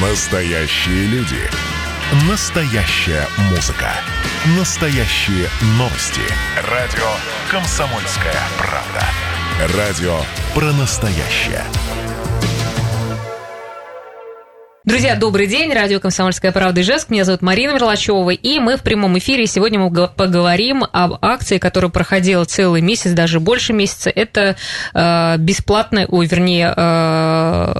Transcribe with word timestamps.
Настоящие 0.00 1.06
люди. 1.06 1.40
Настоящая 2.30 3.26
музыка. 3.50 3.88
Настоящие 4.56 5.48
новости. 5.76 6.20
Радио 6.70 7.04
«Комсомольская 7.50 8.32
правда». 8.58 9.76
Радио 9.76 10.20
про 10.54 10.72
настоящее. 10.74 11.64
Друзья, 14.84 15.16
добрый 15.16 15.48
день. 15.48 15.72
Радио 15.72 15.98
«Комсомольская 15.98 16.52
правда» 16.52 16.80
Ижевск. 16.80 17.10
Меня 17.10 17.24
зовут 17.24 17.42
Марина 17.42 17.72
Мерлачева. 17.72 18.30
И 18.30 18.60
мы 18.60 18.76
в 18.76 18.84
прямом 18.84 19.18
эфире. 19.18 19.48
Сегодня 19.48 19.80
мы 19.80 19.90
поговорим 20.06 20.84
об 20.92 21.18
акции, 21.22 21.58
которая 21.58 21.90
проходила 21.90 22.44
целый 22.44 22.82
месяц, 22.82 23.10
даже 23.10 23.40
больше 23.40 23.72
месяца. 23.72 24.10
Это 24.10 24.54
э, 24.94 25.36
бесплатная, 25.38 26.06
ой, 26.06 26.26
вернее, 26.26 26.72
э, 26.76 27.74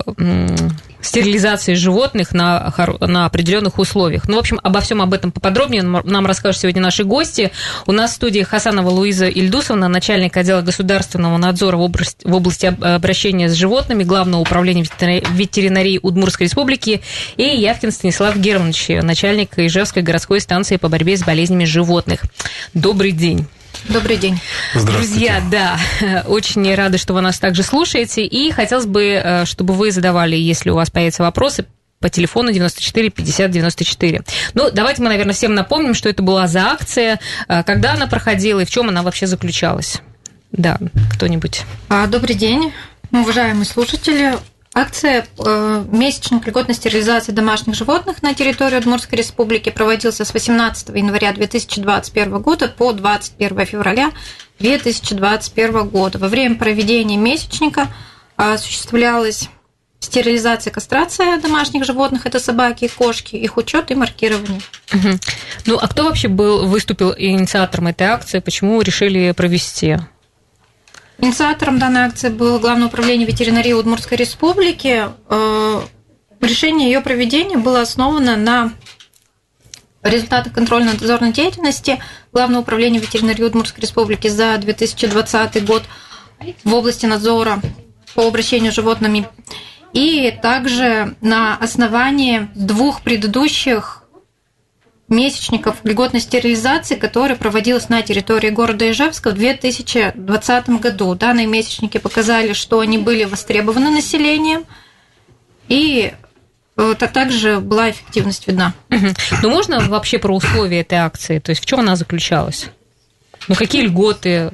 стерилизации 1.01 1.75
животных 1.75 2.33
на, 2.33 2.73
на 3.01 3.27
определенных 3.27 3.79
условиях. 3.79 4.29
Ну, 4.29 4.37
в 4.37 4.41
общем, 4.41 4.61
обо 4.63 4.81
всем 4.81 5.01
об 5.03 5.13
этом 5.15 5.33
поподробнее 5.33 5.83
нам 5.83 6.27
расскажут 6.27 6.61
сегодня 6.61 6.83
наши 6.83 7.05
гости. 7.05 7.51
У 7.87 7.93
нас 7.93 8.13
в 8.13 8.15
студии 8.15 8.41
Хасанова 8.41 8.91
Луиза 8.91 9.27
Ильдусовна, 9.27 9.89
начальник 9.89 10.37
отдела 10.37 10.61
государственного 10.63 11.37
надзора 11.37 11.77
в 11.77 11.83
области, 12.25 12.67
обращения 12.67 13.49
с 13.49 13.55
животными 13.55 14.05
Главного 14.05 14.41
управления 14.41 14.83
ветеринари- 14.83 15.27
ветеринарии 15.33 16.01
Удмуртской 16.03 16.47
республики, 16.47 17.03
и 17.37 17.43
Явкин 17.43 17.93
Станислав 17.93 18.37
Германович, 18.37 18.89
начальник 19.03 19.59
Ижевской 19.59 20.03
городской 20.03 20.41
станции 20.41 20.77
по 20.77 20.89
борьбе 20.89 21.17
с 21.17 21.23
болезнями 21.23 21.65
животных. 21.65 22.25
Добрый 22.75 23.13
день. 23.13 23.47
Добрый 23.89 24.17
день. 24.17 24.39
Друзья, 24.75 25.43
да, 25.51 25.79
очень 26.27 26.75
рады, 26.75 26.99
что 26.99 27.15
вы 27.15 27.21
нас 27.21 27.39
также 27.39 27.63
слушаете. 27.63 28.25
И 28.25 28.51
хотелось 28.51 28.87
бы, 28.87 29.05
э, 29.05 29.45
чтобы 29.45 29.75
вы 29.75 29.91
задавали, 29.91 30.37
если 30.37 30.71
у 30.71 30.75
вас 30.75 30.91
появятся 30.91 31.23
вопросы, 31.23 31.67
по 32.01 32.09
телефону 32.09 32.53
94 32.53 33.11
50 33.11 33.51
94. 33.51 34.23
Ну, 34.55 34.71
давайте 34.73 35.03
мы, 35.03 35.09
наверное, 35.09 35.35
всем 35.35 35.55
напомним, 35.55 35.95
что 35.95 36.09
это 36.09 36.23
была 36.23 36.47
за 36.47 36.67
акция, 36.67 37.19
э, 37.49 37.63
когда 37.65 37.95
она 37.95 38.07
проходила 38.07 38.61
и 38.61 38.65
в 38.65 38.71
чем 38.71 38.89
она 38.89 39.03
вообще 39.03 39.27
заключалась. 39.27 40.01
Да, 40.53 40.79
кто-нибудь. 41.15 41.63
А, 41.89 42.07
Добрый 42.07 42.35
день, 42.35 42.73
уважаемые 43.11 43.67
слушатели. 43.67 44.35
Акция 44.79 45.27
э, 45.45 45.85
«Месячник 45.91 46.47
льготной 46.47 46.75
стерилизации 46.77 47.33
домашних 47.33 47.75
животных 47.75 48.23
на 48.23 48.33
территории 48.33 48.77
Удмуртской 48.77 49.19
республики» 49.19 49.71
проводился 49.71 50.25
с 50.25 50.33
18 50.33 50.91
января 50.91 51.33
2021 51.33 52.39
года 52.41 52.69
по 52.69 52.93
21 52.93 53.67
февраля 53.67 54.13
2021 54.61 55.89
года. 55.89 56.19
Во 56.19 56.29
время 56.29 56.55
проведения 56.55 57.17
месячника 57.17 57.89
осуществлялась 58.37 59.49
стерилизация, 59.99 60.73
кастрация 60.73 61.41
домашних 61.41 61.85
животных, 61.85 62.27
это 62.27 62.39
собаки 62.39 62.85
и 62.85 62.89
кошки, 62.89 63.35
их 63.35 63.57
учет 63.57 63.91
и 63.91 63.97
маркирование. 63.97 64.61
Ну, 65.67 65.77
а 65.77 65.89
кто 65.89 66.05
вообще 66.05 66.29
был, 66.29 66.69
выступил 66.69 67.13
инициатором 67.19 67.89
этой 67.89 68.07
акции? 68.07 68.39
Почему 68.39 68.81
решили 68.81 69.33
провести? 69.33 69.99
Инициатором 71.19 71.79
данной 71.79 72.03
акции 72.03 72.29
было 72.29 72.59
Главное 72.59 72.87
управление 72.87 73.27
ветеринарии 73.27 73.73
Удмуртской 73.73 74.17
республики. 74.17 75.07
Э, 75.29 75.81
Решение 76.41 76.91
ее 76.91 77.01
проведения 77.01 77.57
было 77.57 77.81
основано 77.81 78.37
на 78.37 78.73
результатах 80.05 80.53
контрольно-надзорной 80.53 81.33
деятельности 81.33 82.01
Главного 82.33 82.63
управления 82.63 83.01
ветеринарии 83.01 83.43
Удмуртской 83.43 83.83
республики 83.83 84.29
за 84.29 84.57
2020 84.59 85.67
год 85.67 85.83
в 86.63 86.75
области 86.75 87.07
надзора 87.07 87.61
по 88.15 88.27
обращению 88.27 88.71
с 88.71 88.77
животными 88.77 89.29
и 89.93 90.33
также 90.41 91.17
на 91.21 91.57
основании 91.57 92.49
двух 92.55 93.03
предыдущих 93.03 94.05
месячников 95.09 95.77
льготной 95.85 96.21
стерилизации, 96.21 96.95
которая 96.95 97.37
проводилась 97.37 97.89
на 97.89 98.03
территории 98.03 98.51
города 98.51 98.91
Ижевска 98.91 99.31
в 99.31 99.35
2020 99.35 100.69
году. 100.81 101.15
Данные 101.15 101.47
месячники 101.47 101.99
показали, 101.99 102.53
что 102.53 102.81
они 102.81 102.99
были 102.99 103.25
востребованы 103.25 103.91
населением, 103.91 104.65
и 105.69 106.13
э, 106.77 106.95
та- 106.99 107.07
также 107.09 107.61
была 107.61 107.91
эффективность 107.91 108.47
видна. 108.47 108.75
Ну, 109.43 109.51
можно 109.51 109.81
вообще 109.81 110.19
про 110.19 110.35
условия 110.35 110.81
этой 110.81 110.99
акции? 110.99 111.39
То 111.39 111.51
есть 111.51 111.63
в 111.63 111.67
чем 111.67 111.81
она 111.81 111.97
заключалась? 111.97 112.67
Ну, 113.49 113.55
какие 113.55 113.83
льготы? 113.83 114.51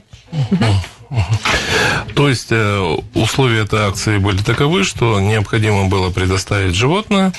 То 2.15 2.29
есть 2.29 2.49
э, 2.51 2.97
условия 3.15 3.63
этой 3.63 3.81
акции 3.81 4.19
были 4.19 4.39
таковы, 4.39 4.85
что 4.85 5.21
необходимо 5.21 5.87
было 5.87 6.11
предоставить 6.11 6.75
животное 6.75 7.33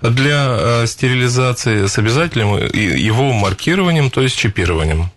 для 0.00 0.56
э, 0.58 0.86
стерилизации 0.86 1.86
с 1.86 1.98
обязательным 1.98 2.56
его 2.56 3.32
маркированием, 3.32 4.10
то 4.10 4.20
есть 4.22 4.36
чипированием. 4.36 5.10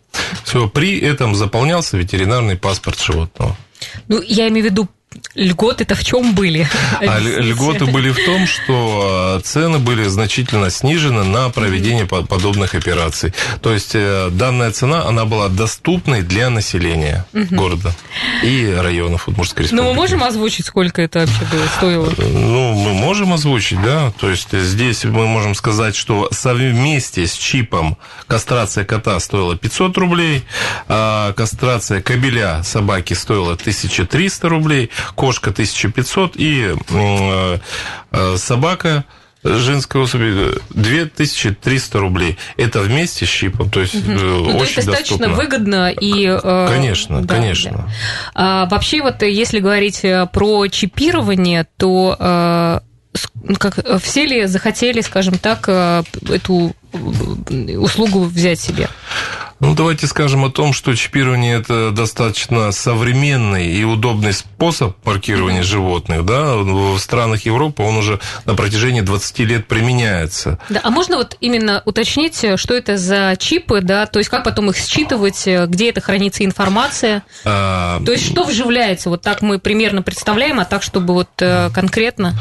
Все, 0.44 0.68
при 0.68 1.00
этом 1.00 1.36
заполнялся 1.36 1.98
ветеринарный 1.98 2.58
паспорт 2.58 3.00
животного. 3.02 3.56
Ну, 4.08 4.22
я 4.22 4.48
имею 4.48 4.68
в 4.68 4.70
виду, 4.70 4.88
льготы-то 5.36 5.96
в 5.96 6.04
чем 6.04 6.34
были? 6.34 6.68
А 7.00 7.20
льготы 7.20 7.86
были 7.86 8.12
в 8.12 8.26
том, 8.26 8.48
что 8.48 9.38
э, 9.40 9.42
цены 9.44 9.80
были 9.80 10.08
значительно 10.08 10.70
снижены 10.70 11.24
на 11.24 11.50
проведение 11.50 12.06
по- 12.06 12.24
подобных 12.24 12.74
операций. 12.76 13.34
То 13.62 13.74
есть 13.74 13.92
э, 13.94 14.30
данная 14.32 14.72
цена, 14.72 15.06
она 15.06 15.26
была 15.26 15.50
доступной 15.50 16.22
для 16.22 16.50
населения 16.50 17.26
города 17.34 17.94
и 18.44 18.76
районов 18.80 19.28
Удмуртской 19.28 19.64
республики. 19.64 19.84
Ну, 19.84 19.90
мы 19.90 19.96
можем 19.96 20.24
озвучить, 20.24 20.66
сколько 20.66 21.02
это 21.02 21.20
вообще 21.20 21.46
было, 21.52 21.66
стоило? 21.78 22.14
Ну, 22.18 22.74
мы 22.74 22.94
можем 22.94 23.34
озвучить, 23.34 23.82
да. 23.82 24.12
То 24.20 24.30
есть 24.30 24.52
здесь 24.58 25.04
мы 25.04 25.28
можем 25.28 25.56
сказать, 25.56 25.96
что 25.96 26.30
совместе 26.32 27.28
с 27.28 27.34
чипом 27.34 27.98
кастрация 28.28 28.86
кота 28.86 29.20
стоила 29.20 29.56
500 29.56 29.98
рублей, 29.98 30.44
а 30.88 31.34
кастрация 31.34 32.02
кобеля 32.02 32.64
собаки 32.64 33.14
стоила 33.14 33.54
1300 33.54 34.50
рублей, 34.50 34.90
кошка 35.16 35.52
1500 35.52 36.36
и 36.36 36.76
м, 36.90 37.60
э, 38.12 38.38
собака 38.38 39.04
женской 39.44 40.02
особи 40.02 40.54
2300 40.72 42.00
рублей. 42.00 42.38
Это 42.58 42.80
вместе 42.80 43.26
с 43.28 43.30
чипом, 43.30 43.70
то 43.70 43.82
есть 43.82 43.94
э, 43.94 44.00
Ну, 44.04 44.46
то 44.46 44.52
есть 44.58 44.78
очень 44.78 44.86
достаточно 44.88 45.18
доступно. 45.20 45.28
выгодно 45.36 45.90
и... 45.92 46.26
э, 46.28 46.68
Конечно, 46.68 47.22
да, 47.22 47.36
конечно. 47.36 47.72
да. 47.72 47.88
А, 48.34 48.66
вообще, 48.66 49.02
вот 49.04 49.22
э, 49.22 49.32
если 49.32 49.60
говорить 49.60 50.00
э, 50.04 50.26
про 50.34 50.66
чипирование, 50.68 51.68
то 51.78 52.16
э, 52.20 52.80
ну, 53.44 53.56
как, 53.58 53.78
э, 53.78 54.00
все 54.02 54.26
ли 54.26 54.46
захотели, 54.48 55.02
скажем 55.02 55.38
так, 55.38 55.66
э, 55.68 56.02
эту 56.28 56.76
э, 56.94 57.78
услугу 57.78 58.24
взять 58.24 58.60
себе? 58.60 58.90
Ну, 59.62 59.74
давайте 59.74 60.06
скажем 60.06 60.44
о 60.44 60.50
том, 60.52 60.74
что 60.74 60.94
чипирование– 60.96 61.58
это 61.60 61.92
достаточно 61.92 62.72
современный 62.74 63.68
и 63.68 63.86
удобный 63.86 64.34
способ 64.34 64.98
маркирования 65.06 65.64
животных. 65.64 66.26
Да? 66.26 66.56
В 66.58 66.98
странах 67.00 67.46
Европы 67.46 67.82
он 67.82 67.96
уже 67.96 68.20
на 68.44 68.54
протяжении 68.56 69.00
20 69.00 69.40
лет 69.40 69.68
применяется. 69.68 70.60
Да, 70.70 70.82
а 70.84 70.90
можно 70.90 71.16
вот 71.16 71.38
именно 71.40 71.82
уточнить, 71.86 72.44
э, 72.44 72.58
что 72.58 72.74
это 72.74 72.98
за 72.98 73.36
чипы, 73.40 73.80
да, 73.82 74.06
то 74.08 74.20
есть 74.20 74.30
как 74.30 74.44
потом 74.44 74.72
их 74.72 74.78
считывать, 74.78 75.48
э, 75.48 75.66
где 75.68 75.90
это 75.90 76.02
хранится 76.02 76.44
информация, 76.44 77.24
А, 77.46 78.02
то 78.06 78.12
есть 78.12 78.26
что 78.30 78.44
вживляется, 78.44 79.10
вот 79.10 79.22
так 79.22 79.42
мы 79.42 79.58
примерно 79.58 80.02
представляем, 80.02 80.60
а 80.60 80.66
так, 80.66 80.84
чтобы 80.84 81.14
вот 81.14 81.30
э, 81.40 81.70
конкретно. 81.74 82.38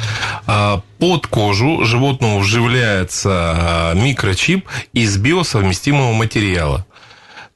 а, 0.46 0.82
Под 0.98 1.28
кожу 1.28 1.84
животному 1.84 2.40
вживляется 2.40 3.30
а, 3.30 3.94
микрочип 3.94 4.66
из 4.92 5.16
биосовместимого 5.16 6.12
материала. 6.12 6.84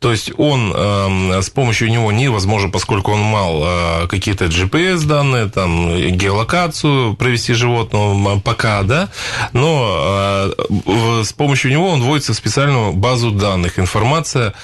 То 0.01 0.13
есть 0.13 0.31
он 0.39 0.73
эм, 0.73 1.43
с 1.43 1.51
помощью 1.51 1.91
него 1.91 2.13
невозможно, 2.13 2.71
поскольку 2.71 3.13
он 3.13 3.21
мал 3.21 3.63
э, 3.65 4.07
какие-то 4.07 4.45
GPS 4.45 5.05
данные, 5.07 5.47
там 5.49 5.97
геолокацию 5.97 7.15
провести 7.15 7.53
животного 7.53 8.39
пока, 8.39 8.83
да, 8.83 9.09
но 9.53 10.53
э, 10.71 11.23
с 11.25 11.33
помощью 11.33 11.73
него 11.73 11.91
он 11.91 12.03
вводится 12.03 12.33
в 12.33 12.37
специальную 12.37 12.93
базу 12.93 13.33
данных. 13.33 13.81
Информация 13.81 14.55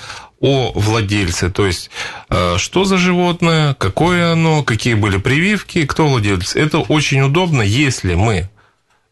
о 0.40 0.70
владельце, 0.74 1.50
то 1.50 1.66
есть 1.66 1.90
э, 2.30 2.56
что 2.58 2.84
за 2.84 2.96
животное, 2.96 3.74
какое 3.74 4.32
оно, 4.32 4.62
какие 4.62 4.94
были 4.94 5.16
прививки, 5.16 5.84
кто 5.84 6.06
владелец. 6.06 6.54
Это 6.54 6.78
очень 6.78 7.22
удобно, 7.22 7.62
если 7.62 8.14
мы 8.14 8.50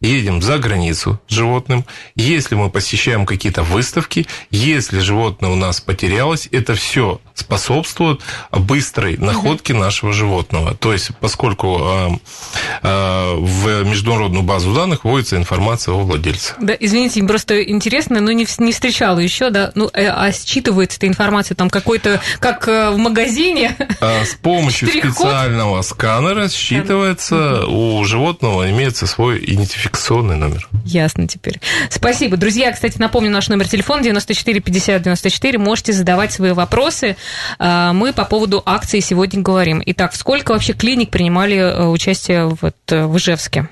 едем 0.03 0.43
за 0.43 0.59
границу 0.59 1.21
с 1.29 1.33
животным, 1.33 1.85
если 2.15 2.55
мы 2.55 2.71
посещаем 2.71 3.25
какие-то 3.25 3.63
выставки, 3.63 4.27
если 4.51 4.99
животное 4.99 5.51
у 5.51 5.55
нас 5.55 5.81
потерялось, 5.81 6.49
это 6.51 6.75
все 6.75 7.21
способствует 7.35 8.21
быстрой 8.51 9.17
находке 9.17 9.75
нашего 9.75 10.13
животного. 10.13 10.75
То 10.75 10.93
есть, 10.93 11.11
поскольку 11.21 11.81
э, 11.81 12.09
э, 12.83 13.35
в 13.37 13.85
международную 13.85 14.43
базу 14.43 14.75
данных 14.75 15.05
вводится 15.05 15.37
информация 15.37 15.95
о 15.95 15.99
владельце. 15.99 16.55
Да, 16.61 16.75
извините, 16.79 17.23
просто 17.25 17.63
интересно, 17.63 18.21
но 18.21 18.33
не, 18.33 18.47
не 18.59 18.73
встречала 18.73 19.19
еще, 19.19 19.51
да, 19.51 19.73
ну, 19.75 19.89
э, 19.93 20.07
а 20.07 20.29
считывается 20.31 20.97
эта 20.97 21.07
информация 21.07 21.55
там 21.55 21.71
какой-то, 21.71 22.21
как 22.41 22.69
э, 22.69 22.91
в 22.91 22.99
магазине, 22.99 23.77
А 24.01 24.25
С 24.25 24.35
помощью 24.35 24.89
специального 24.89 25.83
сканера 25.83 26.49
считывается, 26.49 27.65
у 27.67 28.05
животного 28.05 28.69
имеется 28.71 29.07
свой 29.07 29.39
идентификационный 29.39 29.92
фиксационный 29.93 30.37
номер. 30.37 30.69
Ясно 30.85 31.29
теперь. 31.29 31.61
Спасибо. 31.91 32.37
Друзья, 32.37 32.73
кстати, 32.73 32.99
напомню, 32.99 33.31
наш 33.31 33.49
номер 33.49 33.69
телефона 33.69 34.03
94 34.03 34.61
50 34.61 35.03
94. 35.03 35.59
Можете 35.59 35.93
задавать 35.93 36.33
свои 36.33 36.53
вопросы. 36.53 37.17
А, 37.59 37.93
мы 37.93 38.13
по 38.13 38.25
поводу 38.25 38.63
акции 38.65 39.01
сегодня 39.01 39.43
говорим. 39.43 39.83
Итак, 39.87 40.15
сколько 40.15 40.53
вообще 40.53 40.73
клиник 40.73 41.11
принимали 41.11 41.57
э, 41.57 41.87
участие 41.87 42.57
вот 42.61 42.77
э, 42.89 43.07
в 43.07 43.17
Ижевске? 43.17 43.69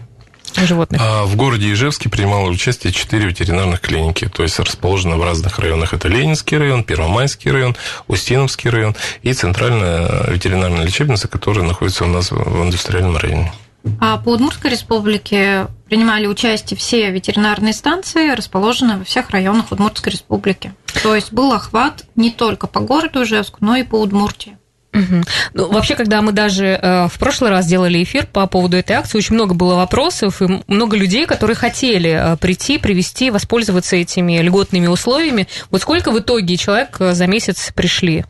животных? 0.56 1.00
А 1.02 1.25
в 1.25 1.37
городе 1.37 1.72
Ижевске 1.72 2.08
принимало 2.08 2.49
участие 2.49 2.93
4 2.93 3.25
ветеринарных 3.25 3.81
клиники, 3.81 4.28
то 4.28 4.43
есть 4.43 4.58
расположены 4.58 5.16
в 5.16 5.25
разных 5.25 5.58
районах. 5.61 5.94
Это 5.94 6.08
Ленинский 6.08 6.58
район, 6.58 6.82
Первомайский 6.82 7.52
район, 7.52 7.76
Устиновский 8.08 8.69
район 8.69 8.96
и 9.23 9.32
центральная 9.32 10.28
ветеринарная 10.28 10.84
лечебница, 10.84 11.28
которая 11.28 11.64
находится 11.64 12.05
у 12.05 12.08
нас 12.08 12.32
в 12.32 12.62
индустриальном 12.62 13.16
районе. 13.16 13.52
А 14.00 14.18
по 14.18 14.30
Удмуртской 14.30 14.70
республике 14.70 15.68
принимали 15.86 16.26
участие 16.26 16.76
все 16.76 17.10
ветеринарные 17.10 17.72
станции, 17.72 18.34
расположенные 18.34 18.98
во 18.98 19.04
всех 19.04 19.30
районах 19.30 19.72
Удмуртской 19.72 20.12
республики. 20.12 20.74
То 21.02 21.14
есть 21.14 21.32
был 21.32 21.52
охват 21.52 22.04
не 22.14 22.30
только 22.30 22.66
по 22.66 22.80
городу 22.80 23.22
Ижевску, 23.22 23.58
но 23.60 23.76
и 23.76 23.82
по 23.82 23.96
Удмуртии. 23.96 24.58
Угу. 24.92 25.22
Ну, 25.54 25.68
вообще, 25.70 25.94
когда 25.94 26.20
мы 26.20 26.32
даже 26.32 26.66
э, 26.66 27.06
в 27.08 27.18
прошлый 27.18 27.50
раз 27.50 27.66
делали 27.66 28.02
эфир 28.02 28.26
по 28.26 28.46
поводу 28.48 28.76
этой 28.76 28.96
акции, 28.96 29.18
очень 29.18 29.36
много 29.36 29.54
было 29.54 29.76
вопросов 29.76 30.42
и 30.42 30.62
много 30.66 30.96
людей, 30.96 31.26
которые 31.26 31.54
хотели 31.54 32.10
э, 32.10 32.36
прийти, 32.36 32.76
привести, 32.76 33.30
воспользоваться 33.30 33.94
этими 33.94 34.38
льготными 34.38 34.88
условиями. 34.88 35.46
Вот 35.70 35.82
сколько 35.82 36.10
в 36.10 36.18
итоге 36.18 36.56
человек 36.56 36.96
э, 36.98 37.14
за 37.14 37.28
месяц 37.28 37.70
пришли? 37.72 38.24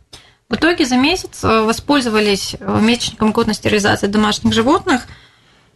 В 0.50 0.56
итоге 0.56 0.84
за 0.84 0.96
месяц 0.96 1.42
э, 1.44 1.62
воспользовались 1.62 2.56
э, 2.58 2.80
месячником 2.80 3.32
годной 3.32 3.54
стерилизации 3.54 4.08
домашних 4.08 4.52
животных. 4.52 5.06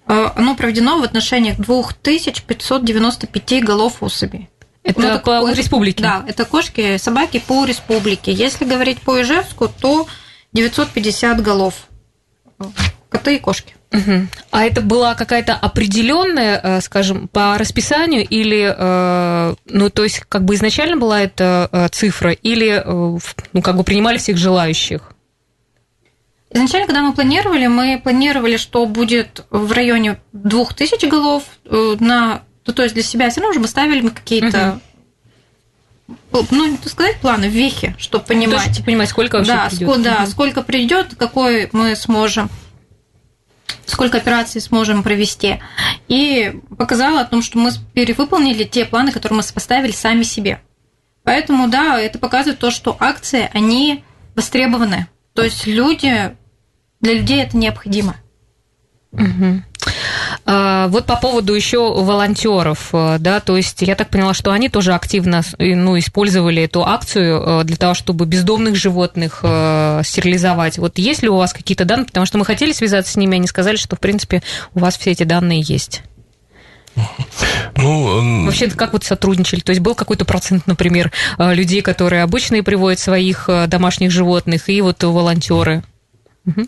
Оно 0.07 0.55
проведено 0.55 0.99
в 0.99 1.03
отношениях 1.03 1.59
2595 1.59 3.65
голов 3.65 4.03
особей. 4.03 4.51
Это 4.85 5.01
ну, 5.01 5.19
по 5.21 5.41
кошки, 5.41 5.59
республике? 5.59 6.03
Да, 6.03 6.25
это 6.29 6.45
кошки, 6.45 6.99
собаки 6.99 7.43
по 7.45 7.65
республике. 7.65 8.33
Если 8.33 8.67
говорить 8.67 9.01
по 9.01 9.21
Ижевску, 9.23 9.69
то 9.69 10.07
950 10.53 11.43
голов. 11.43 11.75
Коты 13.09 13.37
и 13.37 13.39
кошки. 13.39 13.75
Угу. 13.93 14.27
А 14.51 14.65
это 14.65 14.81
была 14.81 15.15
какая-то 15.15 15.55
определенная, 15.55 16.61
э, 16.63 16.81
скажем, 16.81 17.29
по 17.29 17.57
расписанию 17.57 18.27
или, 18.27 18.75
э, 18.77 19.55
ну, 19.67 19.91
то 19.91 20.03
есть, 20.03 20.21
как 20.29 20.45
бы 20.45 20.57
изначально 20.57 20.97
была 20.97 21.23
эта 21.23 21.69
э, 21.71 21.89
цифра 21.93 22.33
или, 22.33 22.83
ну, 22.85 23.63
как 23.63 23.77
бы 23.77 23.85
принимали 23.85 24.19
всех 24.19 24.37
желающих? 24.37 25.14
Изначально, 26.55 26.87
когда 26.87 27.03
мы 27.03 27.13
планировали, 27.13 27.67
мы 27.67 28.01
планировали, 28.03 28.57
что 28.57 28.87
будет 28.87 29.45
в 29.51 29.73
районе 29.73 30.19
2000 30.33 31.07
голов 31.07 31.45
на, 31.65 32.43
ну, 32.65 32.73
то 32.73 32.83
есть 32.83 32.95
для 32.95 33.03
себя 33.03 33.29
все 33.29 33.41
равно 33.41 33.51
уже 33.51 33.61
мы 33.61 33.69
ставили 33.69 34.01
мы 34.01 34.11
какие-то 34.11 34.75
угу 34.75 34.81
ну, 36.51 36.67
не 36.67 36.77
сказать 36.87 37.17
планы, 37.17 37.47
вехи, 37.47 37.95
чтобы 37.99 38.25
понимать. 38.25 38.69
Тоже, 38.69 38.83
понимать, 38.83 39.09
сколько 39.09 39.37
вообще 39.37 39.53
да, 39.53 39.69
придет. 39.69 39.89
Ск- 39.89 40.03
да, 40.03 40.23
угу. 40.23 40.31
сколько 40.31 40.63
придет, 40.63 41.15
какой 41.17 41.69
мы 41.73 41.97
сможем 41.97 42.51
сколько 43.87 44.17
операций 44.17 44.61
сможем 44.61 45.03
провести. 45.03 45.61
И 46.09 46.61
показала 46.77 47.21
о 47.21 47.25
том, 47.25 47.43
что 47.43 47.59
мы 47.59 47.71
перевыполнили 47.93 48.65
те 48.65 48.87
планы, 48.87 49.13
которые 49.13 49.39
мы 49.39 49.43
поставили 49.43 49.93
сами 49.93 50.23
себе. 50.23 50.61
Поэтому, 51.23 51.69
да, 51.69 52.01
это 52.01 52.19
показывает 52.19 52.59
то, 52.59 52.71
что 52.71 52.97
акции, 52.99 53.51
они 53.53 54.03
востребованы. 54.35 55.07
То 55.35 55.43
есть 55.43 55.67
люди, 55.67 56.35
для 57.05 57.15
людей 57.15 57.43
это 57.43 57.57
необходимо. 57.57 58.17
Угу. 59.13 59.63
Вот 60.47 61.07
по 61.07 61.17
поводу 61.17 61.55
еще 61.55 61.79
волонтеров, 61.79 62.91
э, 62.93 63.17
да, 63.19 63.41
то 63.41 63.57
есть 63.57 63.81
я 63.83 63.95
так 63.95 64.09
поняла, 64.09 64.35
что 64.35 64.51
они 64.51 64.69
тоже 64.69 64.93
активно 64.93 65.43
ну, 65.59 65.99
использовали 65.99 66.63
эту 66.63 66.85
акцию 66.85 67.61
э, 67.61 67.65
для 67.65 67.77
того, 67.77 67.95
чтобы 67.95 68.27
бездомных 68.27 68.75
животных 68.77 69.41
э, 69.43 70.03
стерилизовать. 70.05 70.79
Вот 70.79 70.99
есть 70.99 71.23
ли 71.23 71.29
у 71.29 71.37
вас 71.37 71.53
какие-то 71.53 71.85
данные? 71.85 72.07
Потому 72.07 72.27
что 72.27 72.39
мы 72.39 72.45
хотели 72.45 72.73
связаться 72.73 73.13
с 73.13 73.17
ними, 73.17 73.37
они 73.37 73.47
сказали, 73.47 73.77
что, 73.77 73.97
в 73.97 74.01
принципе, 74.01 74.43
у 74.75 74.81
вас 74.81 74.99
все 74.99 75.13
эти 75.13 75.25
данные 75.25 75.61
есть. 75.61 76.03
Ну, 77.77 78.45
Вообще, 78.45 78.71
как 78.71 78.93
вот 78.93 79.03
сотрудничали? 79.03 79.61
То 79.61 79.71
есть 79.71 79.83
был 79.83 79.97
какой-то 79.97 80.25
процент, 80.25 80.69
например, 80.69 81.11
людей, 81.39 81.83
которые 81.83 82.23
обычные 82.23 82.63
приводят 82.63 83.01
своих 83.01 83.51
домашних 83.67 84.13
животных, 84.13 84.69
и 84.69 84.81
вот 84.81 85.03
волонтеры? 85.03 85.83
Угу. 86.47 86.67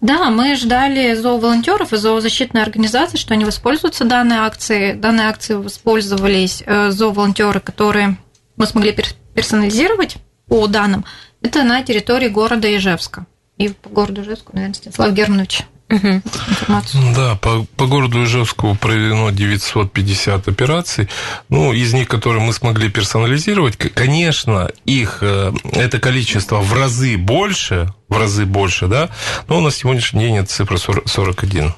Да, 0.00 0.30
мы 0.30 0.54
ждали 0.54 1.14
зооволонтеров 1.14 1.92
и 1.92 1.96
зоозащитной 1.96 2.62
организации, 2.62 3.16
что 3.16 3.34
они 3.34 3.44
воспользуются 3.44 4.04
данной 4.04 4.36
акцией. 4.36 4.94
Данной 4.94 5.24
акцией 5.24 5.60
воспользовались 5.60 6.62
э, 6.64 6.90
зооволонтеры, 6.90 7.60
которые 7.60 8.16
мы 8.56 8.66
смогли 8.66 8.96
персонализировать 9.34 10.16
по 10.46 10.66
данным. 10.68 11.04
Это 11.42 11.64
на 11.64 11.82
территории 11.82 12.28
города 12.28 12.74
Ижевска. 12.74 13.26
И 13.56 13.70
по 13.70 13.88
городу 13.88 14.22
Ижевску, 14.22 14.52
наверное, 14.54 14.74
Станислав 14.74 15.12
Германович 15.12 15.62
угу. 15.88 16.22
информацию. 16.48 17.14
Да, 17.14 17.34
по, 17.36 17.66
по 17.76 17.86
городу 17.86 18.24
Ижевску 18.24 18.74
проведено 18.74 19.30
950 19.30 20.48
операций. 20.48 21.08
Ну, 21.48 21.72
из 21.72 21.94
них, 21.94 22.08
которые 22.08 22.44
мы 22.44 22.52
смогли 22.52 22.88
персонализировать, 22.88 23.76
конечно, 23.76 24.70
их 24.84 25.18
э, 25.22 25.52
это 25.72 25.98
количество 25.98 26.60
в 26.60 26.72
разы 26.72 27.16
больше, 27.16 27.92
в 28.08 28.16
разы 28.16 28.46
больше, 28.46 28.86
да, 28.86 29.10
но 29.48 29.60
на 29.60 29.70
сегодняшний 29.70 30.20
день 30.20 30.36
это 30.38 30.50
цифра 30.50 30.76
41. 30.76 31.74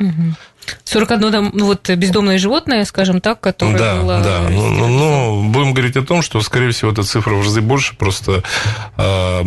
Угу. 0.00 0.34
41 0.84 1.32
там, 1.32 1.50
ну, 1.54 1.66
вот 1.66 1.88
бездомное 1.90 2.38
животное, 2.38 2.84
скажем 2.84 3.20
так, 3.20 3.40
которое 3.40 3.78
да, 3.78 3.96
было... 3.96 4.20
Да, 4.20 4.40
но, 4.50 4.68
ну, 4.68 4.88
ну, 4.88 5.42
будем 5.50 5.72
говорить 5.74 5.96
о 5.96 6.02
том, 6.02 6.22
что, 6.22 6.40
скорее 6.40 6.70
всего, 6.70 6.90
эта 6.90 7.02
цифра 7.02 7.34
в 7.34 7.42
разы 7.42 7.60
больше, 7.60 7.96
просто 7.96 8.42
э, 8.96 9.42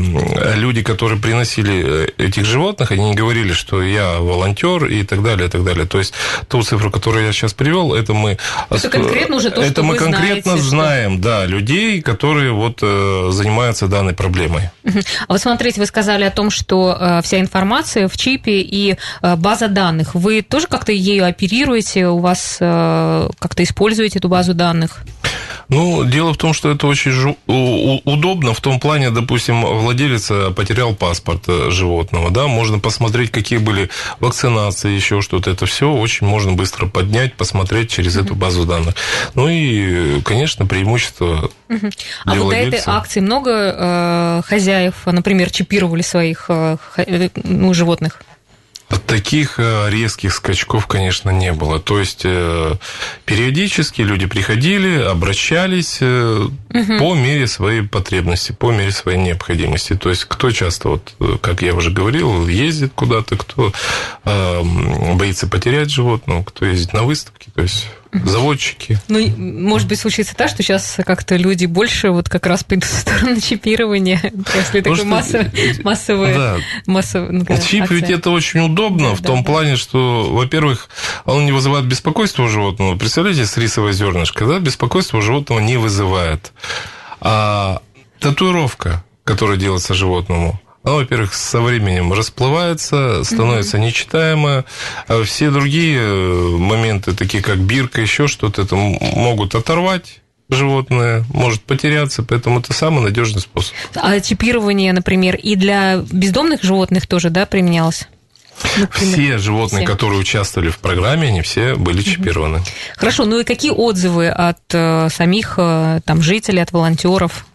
люди, 0.56 0.82
которые 0.82 1.20
приносили 1.20 2.08
э, 2.08 2.08
этих 2.18 2.46
животных, 2.46 2.92
они 2.92 3.10
не 3.10 3.16
говорили, 3.16 3.54
что 3.54 3.82
я 3.82 4.20
волонтер 4.20 4.86
и 4.86 5.04
так 5.04 5.24
далее, 5.24 5.48
и 5.48 5.50
так 5.50 5.64
далее. 5.64 5.86
То 5.86 6.00
есть, 6.00 6.14
ту 6.48 6.62
цифру, 6.64 6.92
которую 6.92 7.26
я 7.26 7.32
сейчас 7.32 7.54
привел, 7.54 7.94
это 7.94 8.14
мы... 8.14 8.38
Это 8.70 8.90
конкретно 8.90 9.36
уже 9.38 9.52
то, 9.52 9.62
Это 9.62 9.72
что 9.72 9.84
мы 9.84 9.96
конкретно 9.96 10.58
знаете, 10.58 10.70
знаем, 10.70 11.14
что... 11.14 11.24
да, 11.24 11.46
людей, 11.46 12.02
которые 12.02 12.52
вот 12.52 12.80
э, 12.82 13.30
занимаются 13.32 13.88
данной 13.88 14.14
проблемой. 14.14 14.70
А 15.28 15.34
вот 15.34 15.42
смотрите, 15.42 15.80
вы 15.80 15.86
сказали 15.86 16.24
о 16.24 16.32
том, 16.32 16.50
что 16.50 16.98
э, 17.00 17.22
вся 17.24 17.40
информация 17.40 18.08
в 18.08 18.18
чипе 18.18 18.62
и 18.62 18.98
э, 19.22 19.36
база 19.36 19.68
данных. 19.68 20.16
Вы 20.16 20.42
тоже 20.42 20.68
как-то 20.68 20.92
ею 21.06 21.26
оперируете, 21.26 22.08
у 22.08 22.20
вас 22.20 22.58
э, 22.60 23.30
как-то 23.40 23.64
используете 23.64 24.20
эту 24.20 24.30
базу 24.30 24.54
данных? 24.54 25.04
Ну, 25.68 26.04
дело 26.06 26.34
в 26.34 26.38
том, 26.38 26.54
что 26.54 26.72
это 26.72 26.86
очень 26.86 27.12
жу- 27.12 28.02
удобно 28.06 28.54
в 28.54 28.62
том 28.62 28.80
плане, 28.80 29.10
допустим, 29.10 29.66
владелец 29.66 30.30
э, 30.30 30.52
потерял 30.52 30.94
паспорт 30.94 31.44
э, 31.48 31.72
животного, 31.72 32.30
да, 32.30 32.48
можно 32.48 32.80
посмотреть, 32.80 33.32
какие 33.32 33.58
были 33.58 33.90
вакцинации, 34.20 34.92
еще 34.92 35.22
что-то. 35.22 35.50
Это 35.50 35.66
все 35.66 35.92
очень 35.92 36.28
можно 36.28 36.54
быстро 36.54 36.86
поднять, 36.86 37.34
посмотреть 37.34 37.90
через 37.90 38.16
эту 38.16 38.36
базу 38.36 38.66
данных. 38.66 38.96
Ну 39.34 39.48
и, 39.50 40.22
конечно, 40.22 40.66
преимущество. 40.66 41.50
А 42.26 42.36
вот 42.36 42.52
до 42.52 42.56
этой 42.56 42.82
акции 42.86 43.20
много 43.20 43.52
э, 43.52 44.42
хозяев, 44.46 44.94
например, 45.06 45.50
чипировали 45.50 46.04
своих 46.04 46.46
э, 46.50 46.78
ну, 47.44 47.74
животных? 47.74 48.22
Таких 49.08 49.56
э, 49.60 49.90
резких 49.90 50.34
скачков, 50.34 50.88
конечно, 50.88 51.30
не 51.30 51.54
было. 51.54 51.80
То 51.80 52.00
есть 52.00 52.22
э, 52.24 52.76
периодически 53.26 54.02
люди 54.02 54.26
приходили, 54.26 55.02
обращались 55.02 56.02
угу. 56.02 56.98
по 57.00 57.16
мере 57.16 57.48
своей 57.48 57.82
потребности, 57.82 58.52
по 58.52 58.72
мере 58.72 58.92
своей 58.92 59.20
необходимости. 59.20 59.96
То 59.96 60.10
есть 60.10 60.26
кто 60.26 60.52
часто, 60.52 60.90
вот, 60.90 61.14
как 61.42 61.62
я 61.62 61.74
уже 61.74 61.92
говорил, 61.92 62.48
ездит 62.48 62.92
куда-то, 62.96 63.38
кто 63.38 63.72
боится 64.24 65.48
потерять 65.48 65.90
животного, 65.90 66.44
кто 66.44 66.66
ездит 66.66 66.94
на 66.94 67.04
выставки. 67.04 67.50
То 67.54 67.62
есть 67.62 67.88
заводчики. 68.24 69.00
Ну, 69.08 69.20
может 69.38 69.88
быть, 69.88 70.00
случится 70.00 70.36
так, 70.36 70.50
что 70.50 70.64
сейчас 70.64 70.98
как-то 71.06 71.36
люди 71.36 71.66
больше 71.66 72.12
вот 72.12 72.30
как 72.30 72.46
раз 72.46 72.64
пойдут 72.64 72.90
в 72.90 73.00
сторону 73.00 73.40
чипирования 73.40 74.22
после 74.54 74.82
такой 74.82 75.04
массовой, 75.04 75.52
массовой, 75.84 76.34
да. 76.34 76.58
массовой 76.86 77.32
ну, 77.32 77.46
Чип 77.58 77.90
ведь 77.90 78.10
это 78.10 78.30
очень 78.30 78.60
удобно 78.60 79.10
да, 79.10 79.16
в 79.16 79.22
том 79.22 79.40
да. 79.40 79.46
плане, 79.46 79.76
что, 79.76 80.30
во-первых, 80.32 80.90
он 81.26 81.46
не 81.46 81.52
вызывает 81.52 81.86
беспокойства 81.86 82.44
у 82.44 82.48
животного. 82.48 82.98
Представляете, 82.98 83.46
с 83.46 83.58
рисовой 83.58 83.94
зернышко, 83.94 84.46
да, 84.46 84.60
беспокойство 84.60 85.18
у 85.18 85.22
животного 85.22 85.60
не 85.60 85.78
вызывает. 85.78 86.54
А 87.22 87.82
татуировка, 88.20 89.04
которая 89.24 89.58
делается 89.58 89.94
животному, 89.94 90.60
она, 90.86 90.96
во-первых, 90.96 91.34
со 91.34 91.62
временем 91.62 92.14
расплывается, 92.14 93.24
становится 93.24 93.78
mm-hmm. 93.78 93.86
нечитаемо. 93.86 94.66
А 95.08 95.24
все 95.24 95.50
другие 95.50 96.00
э, 96.00 96.58
моменты, 96.58 97.14
такие 97.14 97.42
как 97.42 97.58
бирка, 97.58 98.02
еще 98.02 98.28
что-то, 98.28 98.62
это 98.62 98.76
могут 98.76 99.56
оторвать 99.56 100.22
животное 100.48 101.26
может 101.34 101.64
потеряться, 101.64 102.22
поэтому 102.22 102.60
это 102.60 102.72
самый 102.72 103.02
надежный 103.02 103.42
способ. 103.42 103.74
А 103.96 104.20
чипирование, 104.20 104.94
например, 104.94 105.36
и 105.36 105.56
для 105.56 105.98
бездомных 105.98 106.62
животных 106.64 107.08
тоже, 107.08 107.32
да, 107.32 107.48
применялось? 107.48 108.08
Все 108.92 109.38
животные, 109.38 109.86
все. 109.86 109.92
которые 109.92 110.20
участвовали 110.20 110.70
в 110.70 110.78
программе, 110.78 111.28
они 111.28 111.42
все 111.42 111.76
были 111.76 112.02
чипированы. 112.02 112.62
Хорошо, 112.96 113.26
ну 113.26 113.40
и 113.40 113.44
какие 113.44 113.72
отзывы 113.72 114.30
от 114.30 114.62
э, 114.72 115.10
самих 115.10 115.56
э, 115.58 116.00
там 116.06 116.22
жителей, 116.22 116.62
от 116.62 116.72
волонтеров? 116.72 117.48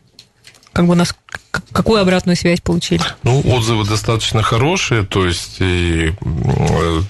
Как 0.73 0.87
бы 0.87 0.95
нас 0.95 1.15
какую 1.73 2.01
обратную 2.01 2.37
связь 2.37 2.61
получили? 2.61 3.03
Ну, 3.23 3.41
отзывы 3.41 3.85
достаточно 3.85 4.43
хорошие, 4.43 5.05
то 5.05 5.27
есть 5.27 5.57
и 5.61 6.13
э, 6.21 7.01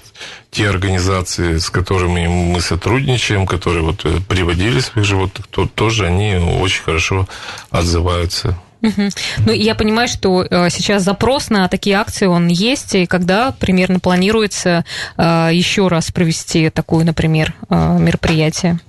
те 0.49 0.69
организации, 0.69 1.57
с 1.57 1.69
которыми 1.69 2.27
мы 2.27 2.61
сотрудничаем, 2.61 3.45
которые 3.45 3.83
вот 3.83 4.05
э, 4.05 4.19
приводили 4.27 4.79
своих 4.79 5.05
животных, 5.05 5.47
то 5.47 5.67
тоже 5.67 6.07
они 6.07 6.35
очень 6.35 6.83
хорошо 6.83 7.27
отзываются. 7.69 8.57
Угу. 8.81 9.09
Ну, 9.45 9.51
я 9.51 9.75
понимаю, 9.75 10.07
что 10.07 10.43
э, 10.43 10.69
сейчас 10.71 11.03
запрос 11.03 11.49
на 11.49 11.67
такие 11.67 11.95
акции, 11.97 12.25
он 12.25 12.47
есть, 12.47 12.95
и 12.95 13.05
когда 13.05 13.51
примерно 13.51 13.99
планируется 13.99 14.85
еще 15.17 15.87
раз 15.87 16.11
провести 16.11 16.69
такое, 16.71 17.05
например, 17.05 17.53
мероприятие? 17.69 18.79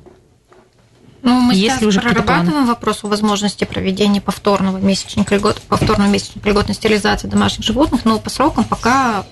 Ну, 1.22 1.40
мы 1.40 1.54
Есть 1.54 1.76
сейчас 1.76 1.82
уже 1.82 2.00
прорабатываем 2.00 2.66
вопрос 2.66 3.04
о 3.04 3.06
возможности 3.06 3.64
проведения 3.64 4.20
повторного 4.20 4.78
месячника 4.78 5.36
льгот, 5.36 5.62
повторного 5.62 6.08
месячника 6.08 6.48
льготной 6.50 6.74
стерилизации 6.74 7.28
домашних 7.28 7.64
животных, 7.64 8.04
но 8.04 8.18
по 8.18 8.28
срокам 8.28 8.64
пока 8.64 9.24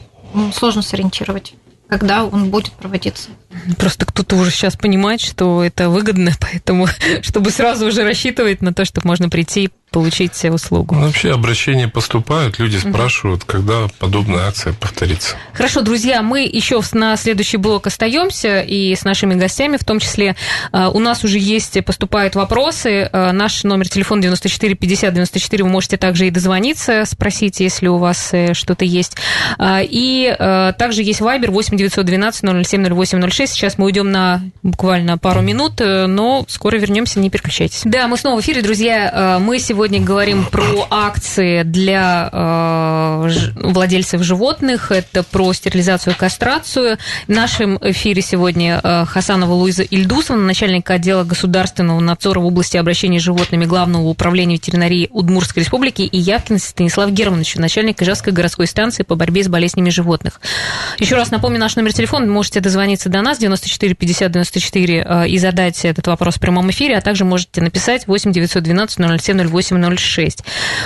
сложно 0.55 0.83
сориентировать 0.83 1.55
когда 1.91 2.25
он 2.25 2.51
будет 2.51 2.71
проводиться. 2.73 3.31
Просто 3.77 4.07
кто-то 4.07 4.37
уже 4.37 4.53
сейчас 4.53 4.77
понимает, 4.77 5.21
что 5.21 5.65
это 5.65 5.91
выгодно, 5.91 6.31
поэтому 6.41 6.87
чтобы 7.23 7.51
сразу 7.51 7.87
уже 7.87 8.05
рассчитывать 8.05 8.63
на 8.63 8.73
то, 8.73 8.85
что 8.85 9.01
можно 9.05 9.29
прийти 9.29 9.71
получить 9.91 10.45
услугу. 10.45 10.95
Ну, 10.95 11.07
вообще 11.07 11.33
обращения 11.33 11.89
поступают, 11.89 12.59
люди 12.59 12.77
спрашивают, 12.77 13.45
когда 13.45 13.89
подобная 13.99 14.49
акция 14.49 14.73
повторится. 14.73 15.37
Хорошо, 15.53 15.83
друзья, 15.83 16.23
мы 16.23 16.43
еще 16.43 16.81
на 16.93 17.17
следующий 17.17 17.57
блок 17.57 17.87
остаемся 17.87 18.61
и 18.61 18.95
с 18.95 19.05
нашими 19.05 19.35
гостями, 19.35 19.77
в 19.77 19.85
том 19.85 19.99
числе 19.99 20.37
э, 20.73 20.87
у 20.93 20.99
нас 20.99 21.25
уже 21.25 21.39
есть, 21.39 21.83
поступают 21.85 22.35
вопросы. 22.35 23.11
Э, 23.13 23.33
наш 23.33 23.65
номер 23.65 23.89
телефона 23.89 24.23
94 24.23 24.75
50 24.75 25.15
94, 25.15 25.65
вы 25.65 25.71
можете 25.71 25.97
также 25.97 26.27
и 26.27 26.31
дозвониться, 26.31 27.05
спросить, 27.05 27.61
если 27.61 27.89
у 27.89 27.99
вас 27.99 28.31
э, 28.33 28.55
что-то 28.55 28.85
есть. 28.85 29.17
И 29.61 30.35
также 30.79 31.03
есть 31.03 31.21
Viber 31.21 31.51
8 31.51 31.77
912 31.77 32.67
007 32.67 32.95
08 32.95 33.31
06. 33.31 33.53
Сейчас 33.53 33.79
мы 33.79 33.87
уйдем 33.87 34.11
на 34.11 34.43
буквально 34.63 35.19
пару 35.19 35.41
минут, 35.41 35.81
но 35.81 36.45
скоро 36.49 36.77
вернемся, 36.77 37.21
не 37.21 37.31
переключайтесь. 37.31 37.83
Да, 37.85 38.09
мы 38.09 38.17
снова 38.17 38.41
в 38.41 38.41
эфире, 38.43 38.63
друзья. 38.63 39.39
Мы 39.41 39.59
сегодня 39.59 39.80
сегодня 39.81 40.03
говорим 40.03 40.45
про 40.45 40.87
акции 40.91 41.63
для 41.63 42.29
э, 42.31 43.31
владельцев 43.63 44.23
животных. 44.23 44.93
Это 44.93 45.23
про 45.23 45.55
стерилизацию 45.55 46.13
и 46.13 46.19
кастрацию. 46.19 46.99
В 47.27 47.31
нашем 47.31 47.79
эфире 47.81 48.21
сегодня 48.21 48.79
э, 48.85 49.07
Хасанова 49.07 49.55
Луиза 49.55 49.83
Ильдусовна, 49.83 50.45
начальник 50.45 50.91
отдела 50.91 51.25
государственного 51.25 51.99
надзора 51.99 52.41
в 52.41 52.45
области 52.45 52.77
обращения 52.77 53.19
с 53.19 53.23
животными 53.23 53.65
Главного 53.65 54.07
управления 54.09 54.57
ветеринарии 54.57 55.09
Удмуртской 55.11 55.63
республики 55.63 56.03
и 56.03 56.19
Явкин 56.19 56.59
Станислав 56.59 57.11
Германович, 57.11 57.55
начальник 57.55 58.03
Ижевской 58.03 58.35
городской 58.35 58.67
станции 58.67 59.03
по 59.03 59.15
борьбе 59.15 59.45
с 59.45 59.49
болезнями 59.49 59.89
животных. 59.89 60.43
Еще 60.99 61.17
раз 61.17 61.31
напомню 61.31 61.59
наш 61.59 61.77
номер 61.77 61.95
телефона. 61.95 62.27
Можете 62.27 62.61
дозвониться 62.61 63.09
до 63.09 63.23
нас 63.23 63.39
94 63.39 63.95
50 63.95 64.31
94 64.31 65.07
э, 65.09 65.29
и 65.29 65.39
задать 65.39 65.87
этот 65.87 66.07
вопрос 66.07 66.35
в 66.35 66.41
прямом 66.41 66.71
эфире, 66.71 66.99
а 66.99 67.01
также 67.01 67.25
можете 67.25 67.63
написать 67.63 68.07
8 68.07 68.31
912 68.31 69.23
007 69.23 69.49
08 69.49 69.70
806. 69.71 70.45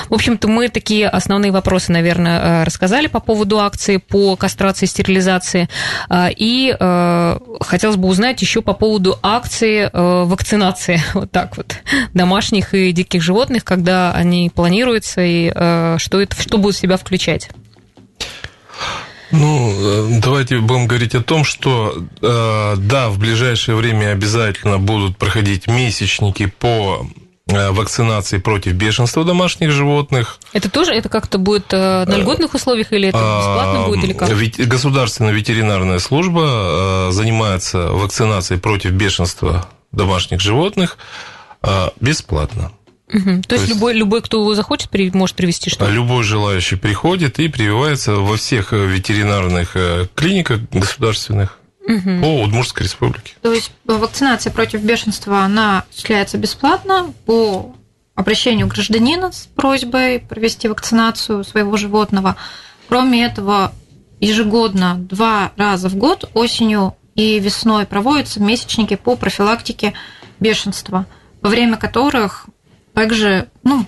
В 0.09 0.15
общем-то, 0.15 0.49
мы 0.49 0.69
такие 0.69 1.09
основные 1.09 1.53
вопросы, 1.53 1.93
наверное, 1.93 2.41
э, 2.41 2.65
рассказали 2.65 3.07
по 3.07 3.21
поводу 3.21 3.61
акции 3.61 3.97
по 3.97 4.37
кастрации 4.37 4.87
и 4.87 4.89
стерилизации. 4.89 5.69
Э, 6.09 6.29
и 6.31 6.75
э, 6.79 7.39
хотелось 7.61 7.97
бы 7.97 8.09
узнать 8.09 8.41
еще 8.43 8.63
по 8.63 8.75
поводу 8.75 9.19
акции 9.23 9.91
вакцинации, 9.93 11.03
вот 11.15 11.31
так 11.31 11.57
вот, 11.57 11.77
домашних 12.13 12.75
и 12.75 12.93
диких 12.93 13.23
животных, 13.23 13.65
когда 13.65 14.13
они 14.13 14.51
планируются 14.55 15.21
и 15.23 15.51
что, 15.99 16.21
это, 16.21 16.41
что 16.41 16.59
будет 16.59 16.75
в 16.75 16.79
себя 16.79 16.97
включать. 16.97 17.51
Ну, 19.31 20.21
давайте 20.23 20.59
будем 20.59 20.87
говорить 20.87 21.15
о 21.15 21.23
том, 21.23 21.45
что 21.45 21.97
да, 22.21 23.09
в 23.09 23.19
ближайшее 23.19 23.75
время 23.75 24.11
обязательно 24.13 24.79
будут 24.79 25.17
проходить 25.17 25.67
месячники 25.67 26.47
по 26.47 27.07
Э, 27.07 27.24
вакцинации 27.47 28.39
против 28.39 28.73
бешенства 28.73 29.25
домашних 29.25 29.71
животных. 29.71 30.39
Это 30.53 30.71
тоже, 30.71 30.93
это 30.93 31.09
как-то 31.09 31.39
будет 31.39 31.73
э, 31.73 32.05
на 32.07 32.17
льготных 32.17 32.55
условиях 32.55 32.93
или 32.93 33.09
это 33.09 33.19
бесплатно 33.19 33.85
будет 33.87 34.05
или 34.05 34.13
как? 34.15 34.31
Ведь 34.31 34.67
государственная 34.67 35.33
ветеринарная 35.33 35.99
служба 35.99 37.09
э, 37.09 37.13
занимается 37.13 37.89
вакцинацией 37.93 38.61
против 38.61 38.93
бешенства 38.93 39.69
домашних 39.93 40.41
животных 40.41 40.99
бесплатно. 42.01 42.73
Угу. 43.13 43.43
То, 43.43 43.49
То 43.49 43.55
есть, 43.55 43.69
есть 43.69 43.75
любой, 43.75 43.95
любой, 43.95 44.21
кто 44.21 44.55
захочет, 44.55 44.91
может 45.15 45.37
привести 45.37 45.71
что-то? 45.71 45.91
Любой 45.91 46.25
желающий 46.25 46.77
приходит 46.77 47.39
и 47.39 47.49
прививается 47.49 48.17
во 48.17 48.37
всех 48.37 48.73
ветеринарных 48.73 49.77
клиниках 50.15 50.61
государственных 50.73 51.59
угу. 51.87 52.21
по 52.21 52.43
Удмуртской 52.43 52.85
республике. 52.85 53.35
То 53.43 53.53
есть 53.53 53.73
вакцинация 53.85 54.53
против 54.53 54.83
бешенства, 54.83 55.41
она 55.41 55.85
осуществляется 55.91 56.39
бесплатно 56.39 57.13
по 57.27 57.75
обращению 58.15 58.69
гражданина 58.69 59.33
с 59.33 59.49
просьбой 59.55 60.21
провести 60.21 60.69
вакцинацию 60.69 61.45
своего 61.45 61.77
животного. 61.77 62.37
Кроме 62.89 63.25
этого, 63.25 63.73
ежегодно 64.21 64.97
два 64.97 65.53
раза 65.57 65.89
в 65.89 65.97
год, 65.97 66.31
осенью 66.35 66.97
и 67.15 67.39
весной, 67.39 67.87
проводятся 67.87 68.41
месячники 68.41 68.97
по 68.97 69.17
профилактике 69.17 69.95
бешенства, 70.41 71.07
во 71.41 71.51
время 71.51 71.77
которых 71.77 72.47
также 72.93 73.49
ну, 73.63 73.87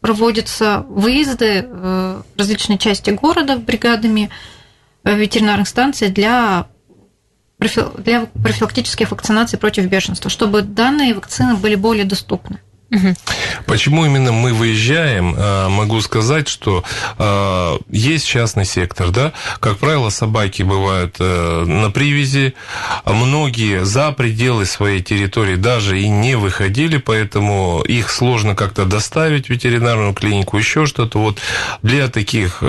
проводятся 0.00 0.84
выезды 0.88 1.66
в 1.68 2.24
различные 2.36 2.78
части 2.78 3.10
города 3.10 3.56
бригадами 3.56 4.30
э, 5.04 5.16
ветеринарных 5.16 5.68
станций 5.68 6.08
для 6.08 6.66
для 7.98 8.26
профилактических 8.42 9.10
вакцинаций 9.10 9.58
против 9.58 9.86
бешенства, 9.86 10.30
чтобы 10.30 10.62
данные 10.62 11.14
вакцины 11.14 11.54
были 11.54 11.74
более 11.74 12.04
доступны. 12.04 12.60
Почему 13.66 14.04
именно 14.04 14.32
мы 14.32 14.52
выезжаем? 14.52 15.34
А, 15.36 15.68
могу 15.68 16.00
сказать, 16.02 16.46
что 16.46 16.84
а, 17.16 17.78
есть 17.90 18.26
частный 18.26 18.66
сектор, 18.66 19.10
да. 19.10 19.32
Как 19.60 19.78
правило, 19.78 20.10
собаки 20.10 20.62
бывают 20.62 21.16
э, 21.18 21.64
на 21.64 21.90
привязи. 21.90 22.54
Многие 23.06 23.84
за 23.84 24.12
пределы 24.12 24.66
своей 24.66 25.02
территории 25.02 25.56
даже 25.56 26.00
и 26.00 26.08
не 26.08 26.36
выходили, 26.36 26.98
поэтому 26.98 27.82
их 27.82 28.10
сложно 28.10 28.54
как-то 28.54 28.84
доставить 28.84 29.46
в 29.46 29.50
ветеринарную 29.50 30.12
клинику, 30.12 30.58
еще 30.58 30.84
что-то. 30.84 31.18
Вот 31.18 31.38
для 31.82 32.08
таких 32.08 32.62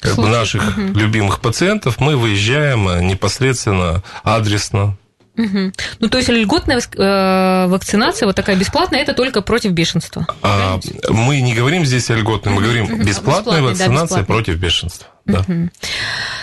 как 0.00 0.16
бы 0.16 0.28
наших 0.28 0.62
угу. 0.62 0.98
любимых 0.98 1.40
пациентов 1.40 1.98
мы 1.98 2.16
выезжаем 2.16 2.88
э, 2.88 3.02
непосредственно 3.02 4.02
адресно. 4.22 4.96
Угу. 5.36 5.72
Ну, 6.00 6.08
то 6.08 6.18
есть 6.18 6.28
льготная 6.28 6.78
э, 6.80 7.66
вакцинация, 7.68 8.26
вот 8.26 8.34
такая 8.34 8.56
бесплатная, 8.56 9.00
это 9.00 9.14
только 9.14 9.40
против 9.40 9.72
бешенства. 9.72 10.26
А, 10.42 10.80
мы 11.08 11.40
не 11.40 11.54
говорим 11.54 11.84
здесь 11.84 12.10
о 12.10 12.14
льготной, 12.14 12.52
мы 12.52 12.62
говорим 12.62 12.84
угу. 12.84 13.04
бесплатная 13.04 13.62
вакцинация 13.62 14.20
да, 14.20 14.24
против 14.24 14.56
бешенства. 14.56 15.06
Да. 15.26 15.40
Угу. 15.40 15.70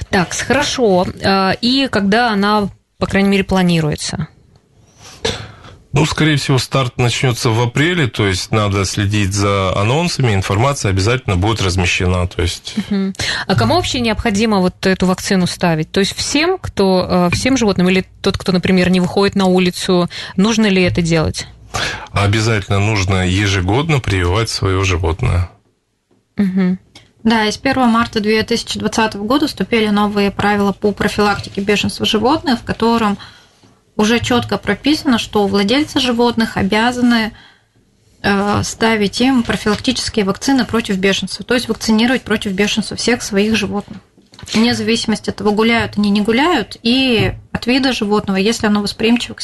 Так, 0.10 0.34
хорошо. 0.34 1.06
Э, 1.22 1.54
и 1.60 1.88
когда 1.92 2.32
она, 2.32 2.70
по 2.98 3.06
крайней 3.06 3.30
мере, 3.30 3.44
планируется? 3.44 4.28
Ну, 5.96 6.06
скорее 6.06 6.36
всего, 6.36 6.58
старт 6.58 6.98
начнется 6.98 7.52
в 7.52 7.62
апреле, 7.62 8.08
то 8.08 8.28
есть 8.28 8.52
надо 8.52 8.84
следить 8.84 9.34
за 9.34 9.74
анонсами, 9.80 10.34
информация 10.34 10.90
обязательно 10.90 11.38
будет 11.38 11.62
размещена. 11.62 12.28
То 12.28 12.42
есть... 12.42 12.75
Угу. 12.78 13.14
А 13.48 13.56
кому 13.56 13.75
вообще 13.75 14.02
необходимо 14.02 14.60
вот 14.60 14.86
эту 14.86 15.06
вакцину 15.06 15.48
ставить? 15.48 15.90
То 15.94 16.02
есть 16.02 16.14
всем, 16.14 16.58
кто, 16.58 17.08
э, 17.10 17.30
всем 17.34 17.56
животным 17.56 17.88
или 17.90 18.06
тот, 18.22 18.38
кто, 18.38 18.52
например, 18.52 18.90
не 18.90 19.00
выходит 19.00 19.36
на 19.36 19.46
улицу, 19.46 20.10
нужно 20.36 20.66
ли 20.66 20.84
это 20.84 21.02
делать? 21.02 21.48
Обязательно 22.12 22.80
нужно 22.80 23.25
ежегодно 23.25 24.02
прививать 24.02 24.50
свое 24.50 24.84
животное. 24.84 25.50
Угу. 26.38 26.78
Да, 27.24 27.46
и 27.46 27.52
с 27.54 27.58
1 27.58 27.88
марта 27.88 28.20
2020 28.20 29.16
года 29.16 29.48
вступили 29.48 29.88
новые 29.88 30.30
правила 30.30 30.74
по 30.74 30.92
профилактике 30.92 31.62
бешенства 31.62 32.06
животных, 32.06 32.60
в 32.60 32.64
котором 32.66 33.18
уже 33.98 34.20
четко 34.20 34.58
прописано, 34.58 35.18
что 35.18 35.48
владельцы 35.48 36.00
животных 36.00 36.58
обязаны 36.58 37.32
э, 38.22 38.64
ставить 38.64 39.22
им 39.22 39.44
профилактические 39.44 40.25
вакцины 40.25 40.66
против 40.66 40.98
бешенства, 40.98 41.46
то 41.46 41.54
есть 41.54 41.68
вакцинировать 41.68 42.24
против 42.24 42.52
бешенства 42.52 42.98
всех 42.98 43.22
своих 43.22 43.56
животных. 43.56 44.00
Вне 44.54 44.75
зависимости 44.75 45.30
от 45.30 45.38
того, 45.38 45.52
гуляют 45.52 45.94
они, 45.98 46.10
не 46.10 46.22
гуляют, 46.22 46.78
и 46.84 47.34
от 47.52 47.66
вида 47.68 47.94
животного, 47.94 48.38
если 48.38 48.68
оно 48.68 48.82
восприимчиво 48.82 49.36
к 49.36 49.42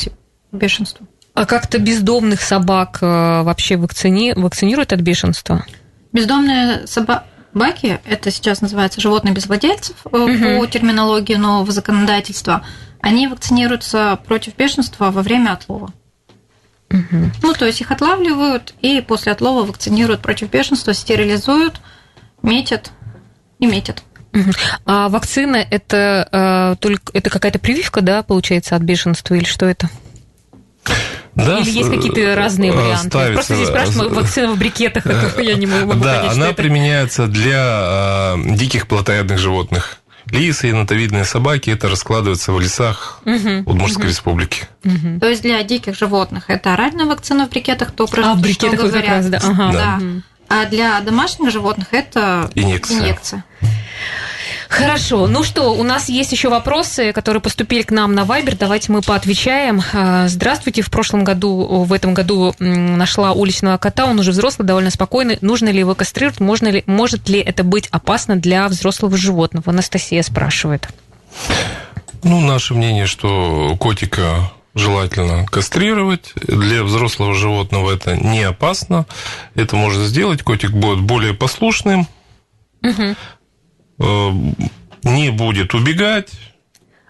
бешенству. 0.52 1.08
А 1.34 1.46
как-то 1.46 1.80
бездомных 1.80 2.42
собак 2.42 3.00
э, 3.02 3.06
вообще 3.06 3.78
вакцини... 3.78 4.34
вакцинируют 4.36 4.92
от 4.92 5.00
бешенства? 5.00 5.66
Бездомные 6.12 6.86
собаки 6.88 7.24
баки, 7.54 8.00
это 8.06 8.32
сейчас 8.32 8.62
называется 8.62 9.02
животные 9.02 9.34
без 9.34 9.48
владельцев 9.48 9.96
угу. 10.06 10.14
по 10.16 10.66
терминологии 10.68 11.36
нового 11.36 11.72
законодательства, 11.72 12.66
они 13.02 13.28
вакцинируются 13.28 14.20
против 14.26 14.56
бешенства 14.56 15.12
во 15.12 15.22
время 15.22 15.54
отлова. 15.54 15.92
Угу. 16.90 17.32
Ну, 17.42 17.54
то 17.54 17.66
есть 17.66 17.82
их 17.82 17.92
отлавливают 17.92 18.74
и 18.82 19.02
после 19.02 19.32
отлова 19.32 19.66
вакцинируют 19.66 20.22
против 20.22 20.50
бешенства, 20.50 20.94
стерилизуют, 20.94 21.82
метят 22.42 22.92
и 23.60 23.66
метят. 23.66 24.04
А 24.86 25.10
вакцина 25.10 25.58
это 25.58 26.28
э, 26.32 26.76
только 26.80 27.12
это 27.14 27.30
какая-то 27.30 27.60
прививка, 27.60 28.02
да, 28.02 28.24
получается, 28.24 28.76
от 28.76 28.82
бешенства 28.82 29.36
или 29.36 29.44
что 29.44 29.66
это? 29.66 29.90
Да, 31.36 31.60
Или 31.60 31.70
есть 31.70 31.90
какие-то 31.90 32.36
разные 32.36 32.72
варианты? 32.72 33.10
Ставится, 33.10 33.34
Просто 33.34 33.56
здесь 33.56 33.68
спрашивают, 33.70 34.14
вакцина 34.14 34.52
в 34.54 34.58
брикетах, 34.58 35.06
это 35.06 35.42
я 35.42 35.56
не 35.56 35.66
могу 35.66 35.94
Да, 35.94 36.20
понять, 36.20 36.34
она 36.34 36.46
это. 36.48 36.56
применяется 36.56 37.28
для 37.28 38.36
э, 38.36 38.56
диких 38.56 38.88
плотоядных 38.88 39.38
животных. 39.38 40.01
Лисы 40.32 40.70
и 40.70 40.74
натовидные 40.74 41.26
собаки 41.26 41.70
это 41.70 41.90
раскладывается 41.90 42.52
в 42.54 42.60
лесах 42.60 43.20
угу, 43.26 43.72
Удмуртской 43.72 44.06
угу. 44.06 44.10
республики. 44.10 44.68
Угу. 44.84 45.20
То 45.20 45.30
есть 45.30 45.42
для 45.42 45.62
диких 45.64 45.96
животных 45.98 46.50
это 46.50 46.74
оральная 46.74 47.06
вакцина 47.06 47.48
в 47.48 47.50
брикетах, 47.50 47.92
то 47.92 48.08
про 48.08 48.32
а, 48.32 48.34
в 48.36 48.42
брикетах 48.42 48.80
что 48.80 48.88
говорят. 48.90 49.10
Раз, 49.10 49.28
да. 49.28 49.40
Ага. 49.44 49.72
да. 49.72 49.98
да. 50.00 50.22
А 50.50 50.66
для 50.66 51.00
домашних 51.00 51.50
животных 51.50 51.88
это 51.94 52.50
инъекция. 52.56 53.00
инъекция. 53.00 53.46
Хорошо. 54.72 55.28
Ну 55.28 55.44
что, 55.44 55.74
у 55.74 55.84
нас 55.84 56.08
есть 56.08 56.32
еще 56.32 56.48
вопросы, 56.48 57.12
которые 57.12 57.42
поступили 57.42 57.82
к 57.82 57.92
нам 57.92 58.16
на 58.16 58.24
Вайбер. 58.24 58.56
Давайте 58.56 58.90
мы 58.94 59.02
поотвечаем. 59.02 59.82
А, 59.92 60.30
здравствуйте. 60.30 60.82
В 60.82 60.90
прошлом 60.90 61.26
году, 61.26 61.84
в 61.84 61.92
этом 61.92 62.14
году 62.14 62.56
нашла 62.58 63.34
уличного 63.34 63.78
кота. 63.78 64.06
Он 64.06 64.18
уже 64.18 64.32
взрослый, 64.32 64.66
довольно 64.66 64.90
спокойный. 64.90 65.38
Нужно 65.42 65.68
ли 65.68 65.80
его 65.80 65.94
кастрировать? 65.94 66.40
Можно 66.40 66.70
ли, 66.70 66.84
может 66.86 67.28
ли 67.28 67.40
это 67.40 67.66
быть 67.66 67.90
опасно 67.92 68.38
для 68.38 68.66
взрослого 68.70 69.18
животного? 69.18 69.72
Анастасия 69.72 70.24
спрашивает. 70.24 70.88
Ну, 72.24 72.40
наше 72.40 72.74
мнение, 72.74 73.08
что 73.08 73.76
котика 73.78 74.54
желательно 74.74 75.46
кастрировать. 75.48 76.32
Для 76.36 76.86
взрослого 76.86 77.34
животного 77.34 77.92
это 77.94 78.16
не 78.16 78.44
опасно. 78.44 79.06
Это 79.54 79.76
можно 79.76 80.06
сделать. 80.06 80.44
Котик 80.44 80.72
будет 80.72 81.02
более 81.02 81.34
послушным. 81.34 82.08
Угу. 82.84 83.16
Э, 84.02 84.32
не 85.04 85.30
будет 85.32 85.74
убегать. 85.74 86.30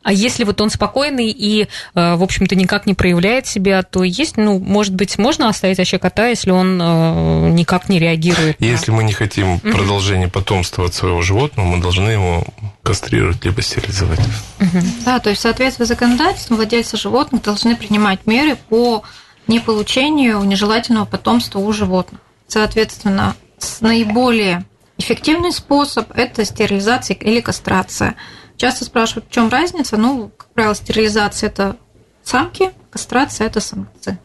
А 0.04 0.12
если 0.12 0.46
вот 0.46 0.60
он 0.62 0.72
спокойный 0.72 1.30
и, 1.30 1.64
э, 1.64 1.68
в 1.94 2.24
общем-то, 2.24 2.56
никак 2.56 2.88
не 2.88 2.96
проявляет 2.96 3.46
себя, 3.46 3.84
то 3.84 4.04
есть, 4.04 4.36
ну, 4.36 4.58
может 4.58 4.96
быть, 4.96 5.20
можно 5.20 5.48
оставить 5.48 5.78
вообще 5.78 6.00
кота, 6.00 6.28
если 6.28 6.50
он 6.50 6.82
э, 6.82 7.50
никак 7.52 7.88
не 7.88 8.00
реагирует? 8.00 8.58
Если 8.60 8.90
мы 8.90 9.04
не 9.04 9.14
хотим 9.14 9.54
угу. 9.54 9.70
продолжения 9.70 10.28
потомства 10.28 10.86
от 10.86 10.96
своего 10.96 11.22
животного, 11.22 11.68
мы 11.68 11.82
должны 11.82 12.10
его 12.10 12.44
кастрировать 12.82 13.46
либо 13.46 13.62
стерилизовать. 13.62 14.20
Угу. 14.60 14.80
Да, 15.06 15.20
то 15.20 15.30
есть 15.30 15.40
в 15.40 15.44
соответствии 15.44 15.86
с 15.86 15.90
законодательством 15.90 16.58
владельцы 16.58 16.98
животных 16.98 17.44
должны 17.44 17.76
принимать 17.76 18.26
меры 18.26 18.56
по 18.56 19.04
неполучению 19.48 20.42
нежелательного 20.44 21.06
потомства 21.06 21.60
у 21.60 21.72
животных. 21.72 22.22
Соответственно, 22.48 23.36
с 23.60 23.82
наиболее 23.82 24.66
Эффективный 25.02 25.52
способ– 25.52 26.12
это 26.16 26.46
стерилизация 26.46 27.16
или 27.16 27.42
кастрация. 27.42 28.18
Часто 28.56 28.86
спрашивают, 28.86 29.26
в 29.28 29.34
чем 29.34 29.50
разница? 29.50 29.98
Ну, 29.98 30.32
как 30.38 30.50
правило, 30.50 30.76
стерилизация– 30.76 31.50
это 31.50 31.78
самки, 32.24 32.70
кастрация– 32.92 33.48
это 33.48 33.62
самцы. 33.62 34.20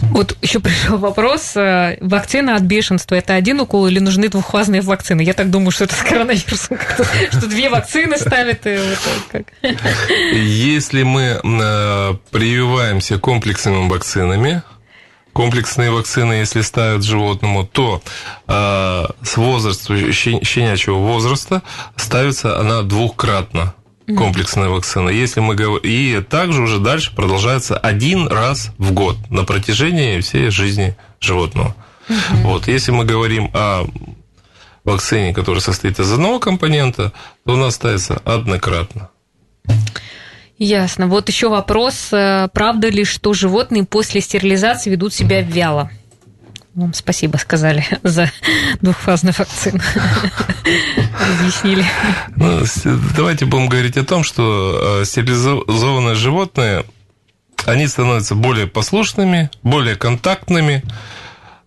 Вот 0.00 0.38
еще 0.40 0.58
пришел 0.60 0.96
вопрос. 0.96 1.54
Э, 1.54 1.98
вакцина 2.00 2.56
от 2.56 2.62
бешенства– 2.62 3.14
это 3.16 3.34
один 3.34 3.60
укол 3.60 3.86
или 3.88 3.98
нужны 3.98 4.30
двухфазные 4.30 4.80
вакцины? 4.80 5.20
Я 5.20 5.34
так 5.34 5.50
думаю, 5.50 5.70
что 5.70 5.84
это 5.84 5.94
с 5.94 6.02
коронавирусом, 6.02 6.78
что 7.30 7.46
две 7.46 7.68
вакцины 7.68 8.16
ставят. 8.16 8.66
И 8.66 8.78
вот 8.78 8.98
как. 9.30 9.44
Если 10.32 11.02
мы 11.02 11.40
э, 11.44 12.14
прививаемся 12.30 13.18
комплексными 13.18 13.86
вакцинами, 13.86 14.62
комплексные 15.32 15.90
вакцины, 15.90 16.34
если 16.34 16.60
ставят 16.60 17.02
животному, 17.02 17.66
то 17.66 18.02
э, 18.46 19.06
с 19.22 19.36
возраста, 19.36 20.12
щенячьего 20.12 20.98
возраста 20.98 21.62
ставится 21.96 22.58
она 22.58 22.82
двухкратно 22.82 23.74
комплексная 24.16 24.68
вакцина. 24.68 25.08
Если 25.08 25.40
мы 25.40 25.54
говорим, 25.54 25.80
и 25.84 26.20
также 26.20 26.62
уже 26.62 26.78
дальше 26.78 27.14
продолжается 27.14 27.76
один 27.76 28.28
раз 28.28 28.70
в 28.78 28.92
год 28.92 29.16
на 29.30 29.44
протяжении 29.44 30.20
всей 30.20 30.50
жизни 30.50 30.96
животного. 31.20 31.74
Угу. 32.08 32.38
Вот, 32.42 32.68
если 32.68 32.90
мы 32.90 33.04
говорим 33.04 33.50
о 33.54 33.86
вакцине, 34.84 35.32
которая 35.34 35.60
состоит 35.60 36.00
из 36.00 36.10
одного 36.10 36.38
компонента, 36.40 37.12
то 37.44 37.52
у 37.52 37.56
нас 37.56 37.74
ставится 37.74 38.20
однократно. 38.24 39.10
Ясно. 40.60 41.06
Вот 41.06 41.26
еще 41.30 41.48
вопрос. 41.48 42.12
Э, 42.12 42.48
правда 42.52 42.90
ли, 42.90 43.04
что 43.04 43.32
животные 43.32 43.84
после 43.84 44.20
стерилизации 44.20 44.90
ведут 44.90 45.14
себя 45.14 45.40
вяло? 45.40 45.90
Вам 46.74 46.92
спасибо 46.92 47.38
сказали 47.38 47.82
за 48.02 48.30
двухфазную 48.82 49.34
вакцину. 49.36 49.80
Разъяснили. 51.18 51.86
Ну, 52.36 52.60
давайте 53.16 53.46
будем 53.46 53.70
говорить 53.70 53.96
о 53.96 54.04
том, 54.04 54.22
что 54.22 55.00
э, 55.00 55.04
стерилизованные 55.06 56.14
животные, 56.14 56.84
они 57.64 57.86
становятся 57.86 58.34
более 58.34 58.66
послушными, 58.66 59.50
более 59.62 59.96
контактными, 59.96 60.84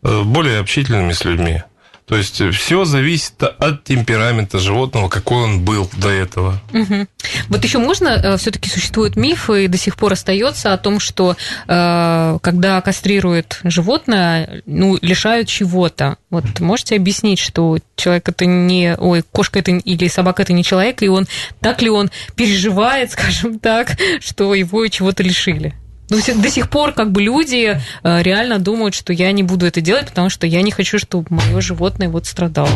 э, 0.03 0.21
более 0.21 0.59
общительными 0.59 1.13
с 1.13 1.25
людьми. 1.25 1.63
То 2.05 2.17
есть 2.17 2.41
э, 2.41 2.51
все 2.51 2.83
зависит 2.83 3.41
от 3.41 3.83
темперамента 3.83 4.59
животного, 4.59 5.07
какой 5.07 5.43
он 5.43 5.63
был 5.63 5.89
до 5.97 6.09
этого. 6.09 6.61
Угу. 6.73 7.07
Вот 7.49 7.63
еще 7.63 7.79
можно, 7.79 8.09
э, 8.09 8.37
все-таки 8.37 8.69
существует 8.69 9.15
миф 9.15 9.49
и 9.49 9.67
до 9.67 9.77
сих 9.77 9.95
пор 9.95 10.13
остается 10.13 10.73
о 10.73 10.77
том, 10.77 10.99
что 10.99 11.37
э, 11.67 12.37
когда 12.41 12.81
кастрируют 12.81 13.61
животное, 13.63 14.61
ну, 14.65 14.97
лишают 15.01 15.47
чего-то. 15.47 16.17
Вот 16.29 16.59
можете 16.59 16.95
объяснить, 16.95 17.39
что 17.39 17.77
человек 17.95 18.27
это 18.27 18.45
не, 18.45 18.95
ой, 18.97 19.23
кошка 19.31 19.59
это 19.59 19.71
или 19.71 20.07
собака 20.07 20.41
это 20.41 20.51
не 20.51 20.63
человек, 20.63 21.01
и 21.03 21.07
он 21.07 21.27
так 21.61 21.81
ли 21.81 21.89
он 21.89 22.11
переживает, 22.35 23.11
скажем 23.13 23.59
так, 23.59 23.97
что 24.19 24.53
его 24.53 24.85
чего-то 24.87 25.23
лишили? 25.23 25.73
Ну, 26.13 26.41
до 26.41 26.49
сих 26.49 26.69
пор 26.69 26.93
как 26.93 27.11
бы 27.11 27.23
люди 27.23 27.81
э, 28.03 28.21
реально 28.21 28.59
думают, 28.59 28.93
что 28.93 29.11
я 29.13 29.31
не 29.31 29.41
буду 29.41 29.65
это 29.65 29.81
делать, 29.81 30.09
потому 30.09 30.29
что 30.29 30.45
я 30.45 30.61
не 30.61 30.69
хочу, 30.69 30.99
чтобы 30.99 31.25
мое 31.29 31.59
животное 31.59 32.07
вот 32.07 32.27
страдало. 32.27 32.69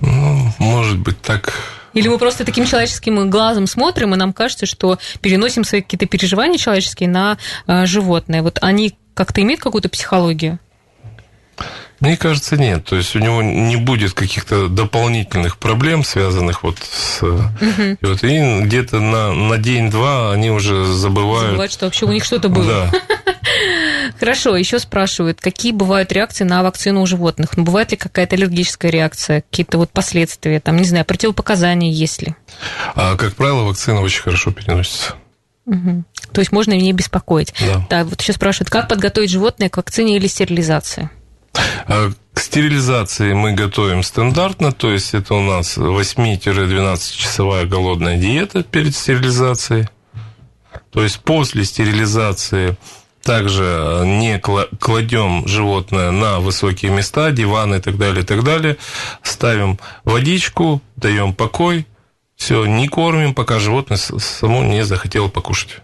Ну, 0.00 0.52
может 0.58 0.98
быть, 1.00 1.20
так. 1.20 1.52
Или 1.94 2.06
мы 2.06 2.16
просто 2.16 2.44
таким 2.44 2.64
человеческим 2.64 3.28
глазом 3.28 3.66
смотрим, 3.66 4.14
и 4.14 4.16
нам 4.16 4.32
кажется, 4.32 4.66
что 4.66 4.98
переносим 5.20 5.64
свои 5.64 5.80
какие-то 5.80 6.06
переживания 6.06 6.58
человеческие 6.58 7.08
на 7.08 7.38
э, 7.66 7.86
животное. 7.86 8.42
Вот 8.42 8.58
они 8.62 8.96
как-то 9.14 9.42
имеют 9.42 9.60
какую-то 9.60 9.88
психологию? 9.88 10.60
Мне 12.00 12.16
кажется, 12.16 12.56
нет. 12.56 12.84
То 12.84 12.96
есть 12.96 13.14
у 13.16 13.18
него 13.18 13.42
не 13.42 13.76
будет 13.76 14.12
каких-то 14.12 14.68
дополнительных 14.68 15.58
проблем, 15.58 16.04
связанных 16.04 16.62
вот 16.62 16.78
с... 16.78 17.22
Угу. 17.22 17.82
И, 18.00 18.06
вот, 18.06 18.24
и 18.24 18.60
где-то 18.62 19.00
на, 19.00 19.32
на 19.32 19.58
день-два 19.58 20.32
они 20.32 20.50
уже 20.50 20.84
забывают... 20.84 21.46
Забывают, 21.46 21.72
что 21.72 21.86
вообще 21.86 22.06
у 22.06 22.12
них 22.12 22.24
что-то 22.24 22.48
было. 22.48 22.90
Да. 22.92 23.00
Хорошо, 24.18 24.56
еще 24.56 24.78
спрашивают, 24.78 25.40
какие 25.40 25.72
бывают 25.72 26.12
реакции 26.12 26.44
на 26.44 26.62
вакцину 26.62 27.02
у 27.02 27.06
животных? 27.06 27.56
Ну, 27.56 27.64
бывает 27.64 27.90
ли 27.90 27.96
какая-то 27.96 28.36
аллергическая 28.36 28.90
реакция, 28.90 29.42
какие-то 29.42 29.78
вот 29.78 29.90
последствия, 29.90 30.60
там, 30.60 30.76
не 30.76 30.84
знаю, 30.84 31.04
противопоказания 31.04 31.90
есть 31.90 32.22
ли? 32.22 32.34
А, 32.94 33.16
как 33.16 33.34
правило, 33.34 33.62
вакцина 33.64 34.00
очень 34.00 34.22
хорошо 34.22 34.52
переносится. 34.52 35.14
Угу. 35.66 36.04
То 36.32 36.40
есть 36.40 36.52
можно 36.52 36.72
не 36.72 36.92
беспокоить. 36.92 37.54
Да. 37.60 37.86
Так, 37.88 38.06
вот 38.06 38.20
еще 38.20 38.32
спрашивают, 38.32 38.70
как 38.70 38.88
подготовить 38.88 39.30
животное 39.30 39.68
к 39.68 39.76
вакцине 39.76 40.16
или 40.16 40.26
стерилизации? 40.26 41.10
А 41.86 42.10
к 42.32 42.40
стерилизации 42.40 43.32
мы 43.32 43.52
готовим 43.52 44.02
стандартно, 44.02 44.72
то 44.72 44.90
есть 44.90 45.14
это 45.14 45.34
у 45.34 45.42
нас 45.42 45.78
8-12 45.78 47.16
часовая 47.16 47.64
голодная 47.64 48.16
диета 48.16 48.62
перед 48.62 48.94
стерилизацией. 48.94 49.88
То 50.90 51.02
есть 51.02 51.20
после 51.20 51.64
стерилизации 51.64 52.76
также 53.22 54.02
не 54.04 54.38
кладем 54.38 55.46
животное 55.48 56.10
на 56.10 56.40
высокие 56.40 56.92
места, 56.92 57.30
диваны 57.30 57.76
и 57.76 57.80
так 57.80 57.96
далее, 57.96 58.22
и 58.22 58.26
так 58.26 58.44
далее. 58.44 58.76
Ставим 59.22 59.78
водичку, 60.04 60.82
даем 60.96 61.32
покой, 61.32 61.86
все, 62.36 62.66
не 62.66 62.88
кормим, 62.88 63.34
пока 63.34 63.58
животное 63.58 63.96
само 63.96 64.62
не 64.64 64.84
захотело 64.84 65.28
покушать. 65.28 65.80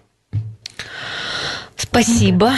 Спасибо. 1.77 2.53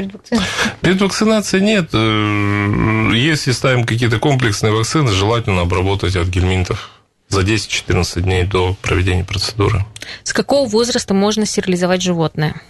Перед 0.00 0.14
вакцинацией? 0.14 0.76
Перед 0.80 1.00
вакцинацией 1.02 1.64
нет. 1.64 1.90
Э, 1.92 3.10
если 3.14 3.52
ставим 3.52 3.84
какие-то 3.84 4.18
комплексные 4.18 4.72
вакцины, 4.72 5.12
желательно 5.12 5.62
обработать 5.62 6.16
от 6.16 6.28
гельминтов 6.28 6.90
за 7.28 7.42
10-14 7.42 8.22
дней 8.22 8.44
до 8.44 8.74
проведения 8.80 9.24
процедуры. 9.24 9.84
С 10.24 10.32
какого 10.32 10.68
возраста 10.68 11.14
можно 11.14 11.44
стерилизовать 11.46 12.02
животное? 12.02 12.60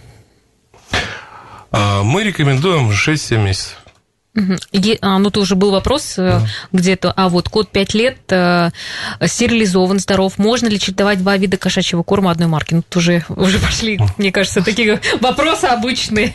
А, 1.71 2.03
мы 2.03 2.23
рекомендуем 2.23 2.91
6-7 2.91 3.43
месяцев. 3.43 3.77
Угу. 4.33 4.55
А, 5.01 5.19
ну, 5.19 5.29
тоже 5.29 5.55
был 5.55 5.71
вопрос 5.71 6.13
э, 6.17 6.39
да. 6.39 6.47
где-то, 6.71 7.11
а 7.11 7.27
вот 7.27 7.49
кот 7.49 7.69
5 7.69 7.93
лет 7.95 8.17
э, 8.29 8.69
стерилизован, 9.25 9.99
здоров, 9.99 10.37
можно 10.37 10.67
ли 10.67 10.79
чередовать 10.79 11.19
два 11.19 11.35
вида 11.35 11.57
кошачьего 11.57 12.03
корма 12.03 12.31
одной 12.31 12.47
марки? 12.47 12.73
Ну, 12.73 12.81
тут 12.81 12.95
уже, 12.95 13.25
уже 13.27 13.59
пошли, 13.59 13.99
мне 14.17 14.31
кажется, 14.31 14.63
такие 14.63 15.01
вопросы 15.19 15.65
обычные. 15.65 16.33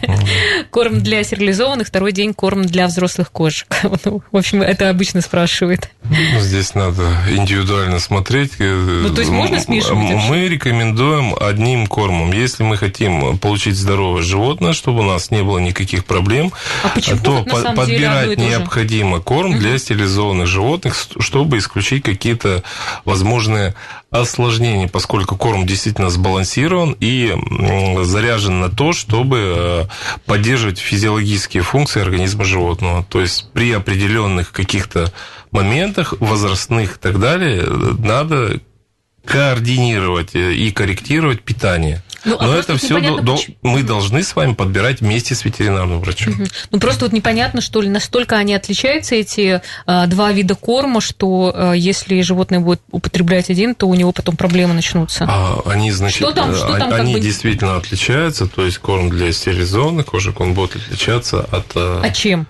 Корм 0.71 1.01
для 1.01 1.25
стерилизованных, 1.25 1.87
второй 1.87 2.13
день 2.13 2.35
корм 2.35 2.67
для 2.67 2.87
взрослых 2.87 3.31
кошек. 3.31 3.67
Ну, 4.05 4.23
в 4.31 4.37
общем, 4.37 4.63
это 4.63 4.91
обычно 4.91 5.21
спрашивает. 5.21 5.91
Ну, 6.05 6.41
здесь 6.41 6.75
надо 6.75 7.03
индивидуально 7.31 7.99
смотреть. 7.99 8.53
Э, 8.59 9.03
ну, 9.03 9.15
то 9.15 9.21
есть 9.21 9.33
можно 9.33 9.59
смешивать? 9.59 10.29
Мы 10.29 10.49
рекомендуем 10.49 11.35
одним 11.41 11.87
кормом. 11.87 12.33
Если 12.33 12.63
мы 12.63 12.77
хотим 12.77 13.39
получить 13.39 13.77
здоровое 13.77 14.23
животное, 14.23 14.75
чтобы 14.75 15.01
у 15.01 15.05
нас 15.05 15.31
не 15.31 15.43
было 15.43 15.59
никаких 15.59 16.05
проблем, 16.05 16.53
а 16.85 16.89
почему 16.89 17.19
то 17.21 17.45
на 17.45 17.57
самом 17.57 17.86
подбирать 17.87 18.39
необходимо 18.39 19.21
корм 19.21 19.53
угу. 19.53 19.59
для 19.59 19.79
стерилизованных 19.79 20.47
животных, 20.47 20.97
чтобы 21.19 21.59
исключить 21.59 22.03
какие-то 22.03 22.63
возможные 23.05 23.75
осложнения, 24.11 24.89
поскольку 24.89 25.37
корм 25.37 25.67
действительно 25.67 26.11
сбалансирован 26.11 26.97
и 27.01 27.35
заряжен 28.05 28.61
на 28.61 28.71
то, 28.71 28.93
чтобы 28.93 29.39
э, 29.57 29.85
поддерживать 30.27 30.79
физиологические 30.79 31.63
функции 31.63 32.01
организма 32.01 32.45
животного. 32.45 33.05
То 33.09 33.21
есть 33.21 33.51
при 33.53 33.73
определенных 33.73 34.53
каких-то 34.53 35.13
моментах 35.51 36.15
возрастных 36.21 36.97
и 36.97 36.99
так 36.99 37.19
далее 37.19 37.65
надо 37.65 38.61
координировать 39.25 40.35
и 40.35 40.71
корректировать 40.71 41.43
питание. 41.43 42.03
Ну, 42.27 42.37
а 42.41 42.47
Но 42.47 42.55
это 42.55 42.77
все 42.77 43.01
до, 43.01 43.21
до, 43.21 43.39
мы 43.63 43.85
должны 43.85 44.23
с 44.25 44.35
вами 44.35 44.55
подбирать 44.55 45.01
вместе 45.01 45.35
с 45.37 45.45
ветеринарным 45.45 46.01
врачом. 46.01 46.35
Угу. 46.35 46.45
Ну 46.73 46.81
просто 46.81 47.05
вот 47.05 47.13
непонятно, 47.13 47.61
что 47.61 47.81
ли, 47.81 47.89
настолько 47.89 48.37
они 48.37 48.53
отличаются, 48.55 49.15
эти 49.15 49.63
а, 49.87 50.07
два 50.07 50.33
вида 50.33 50.57
корма, 50.57 51.01
что 51.01 51.53
а, 51.55 51.73
если 51.73 52.21
животное 52.23 52.59
будет 52.59 52.81
употреблять 52.91 53.49
один, 53.49 53.77
то 53.77 53.87
у 53.87 53.95
него 53.95 54.11
потом 54.11 54.37
проблемы 54.37 54.75
начнутся. 54.75 55.25
А, 55.29 55.63
они, 55.67 55.93
значит, 55.93 56.17
что 56.17 56.33
там, 56.33 56.55
что 56.55 56.77
там, 56.77 56.93
они 56.93 57.15
бы... 57.15 57.21
действительно 57.21 57.77
отличаются, 57.77 58.49
то 58.49 58.65
есть 58.65 58.79
корм 58.79 59.09
для 59.09 59.33
стерилизованных 59.33 60.07
кожек, 60.07 60.41
он 60.41 60.55
будет 60.55 60.75
отличаться 60.75 61.43
от... 61.43 61.77
А 61.77 62.11
чем? 62.11 62.49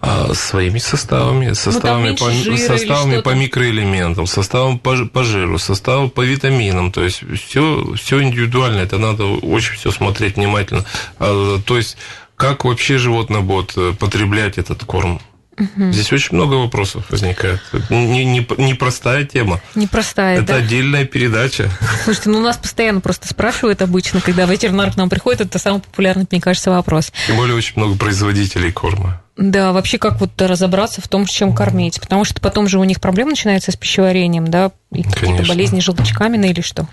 А, 0.00 0.32
своими 0.32 0.78
составами, 0.78 1.54
составами, 1.54 2.10
ну, 2.10 2.16
по, 2.16 2.56
составами 2.56 3.20
по 3.20 3.34
микроэлементам, 3.34 4.26
составом 4.26 4.78
по, 4.78 4.96
по 5.06 5.24
жиру, 5.24 5.58
составом 5.58 6.10
по 6.10 6.20
витаминам. 6.20 6.92
То 6.92 7.02
есть 7.02 7.22
все, 7.40 7.94
все 7.96 8.22
индивидуально, 8.22 8.80
это 8.80 8.98
надо 8.98 9.24
очень 9.24 9.74
все 9.74 9.90
смотреть 9.90 10.36
внимательно. 10.36 10.84
А, 11.18 11.58
то 11.64 11.76
есть 11.76 11.96
как 12.36 12.64
вообще 12.64 12.98
животное 12.98 13.40
будет 13.40 13.72
э, 13.76 13.92
потреблять 13.98 14.58
этот 14.58 14.84
корм? 14.84 15.20
Угу. 15.58 15.92
Здесь 15.92 16.12
очень 16.12 16.36
много 16.36 16.54
вопросов 16.54 17.04
возникает. 17.10 17.60
Не, 17.90 18.24
не, 18.24 18.46
не 18.58 18.74
простая 18.74 19.24
тема. 19.24 19.60
Непростая, 19.74 20.38
Это 20.38 20.46
да. 20.46 20.56
отдельная 20.56 21.04
передача. 21.04 21.70
Слушайте, 22.04 22.30
ну 22.30 22.40
нас 22.40 22.56
постоянно 22.56 23.00
просто 23.00 23.28
спрашивают 23.28 23.82
обычно, 23.82 24.20
когда 24.20 24.44
ветеринар 24.44 24.92
к 24.92 24.96
нам 24.96 25.08
приходит, 25.08 25.40
это 25.40 25.58
самый 25.58 25.80
популярный, 25.80 26.26
мне 26.30 26.40
кажется, 26.40 26.70
вопрос. 26.70 27.12
Тем 27.26 27.36
более 27.36 27.56
очень 27.56 27.74
много 27.76 27.96
производителей 27.96 28.72
корма. 28.72 29.20
Да, 29.38 29.70
вообще 29.70 29.98
как 29.98 30.20
вот 30.20 30.30
разобраться 30.42 31.00
в 31.00 31.06
том, 31.06 31.24
чем 31.24 31.54
кормить, 31.54 32.00
потому 32.00 32.24
что 32.24 32.40
потом 32.40 32.66
же 32.66 32.80
у 32.80 32.84
них 32.84 33.00
проблемы 33.00 33.30
начинаются 33.30 33.70
с 33.70 33.76
пищеварением, 33.76 34.48
да, 34.48 34.72
и 34.92 35.04
какие-то 35.04 35.44
болезни 35.44 35.78
желудочкамины 35.78 36.50
или 36.50 36.60
что. 36.60 36.88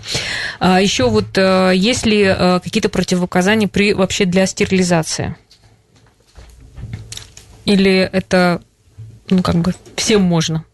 А 0.60 0.80
еще 0.80 1.10
вот 1.10 1.36
э, 1.36 1.72
есть 1.74 2.06
ли 2.06 2.22
э, 2.22 2.60
какие-то 2.62 2.88
противопоказания 2.88 3.66
при 3.66 3.94
вообще 3.94 4.26
для 4.26 4.46
стерилизации? 4.46 5.34
Или 7.66 8.08
это, 8.12 8.62
ну, 9.28 9.42
как 9.42 9.56
бы, 9.56 9.74
всем 9.96 10.22
можно? 10.22 10.64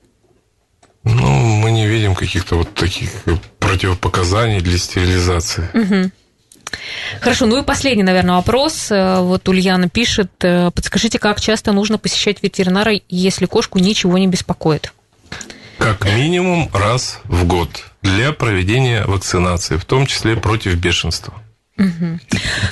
Ну, 1.04 1.28
мы 1.56 1.72
не 1.72 1.88
видим 1.88 2.14
каких-то 2.14 2.56
вот 2.56 2.72
таких 2.74 3.10
противопоказаний 3.58 4.60
для 4.60 4.78
стерилизации. 4.78 5.68
Угу. 5.74 6.10
Хорошо, 7.20 7.46
ну 7.46 7.58
и 7.60 7.64
последний, 7.64 8.02
наверное, 8.02 8.36
вопрос. 8.36 8.90
Э, 8.90 9.20
вот 9.20 9.48
Ульяна 9.48 9.88
пишет, 9.88 10.30
э, 10.42 10.70
подскажите, 10.70 11.18
как 11.18 11.40
часто 11.40 11.72
нужно 11.72 11.98
посещать 11.98 12.42
ветеринара, 12.42 12.92
если 13.08 13.46
кошку 13.46 13.78
ничего 13.78 14.16
не 14.18 14.26
беспокоит? 14.26 14.92
Как 15.78 16.04
минимум 16.04 16.70
раз 16.72 17.20
в 17.24 17.44
год 17.46 17.84
для 18.02 18.32
проведения 18.32 19.04
вакцинации, 19.04 19.76
в 19.76 19.84
том 19.84 20.06
числе 20.06 20.36
против 20.36 20.76
бешенства. 20.76 21.34
Угу. 21.82 22.18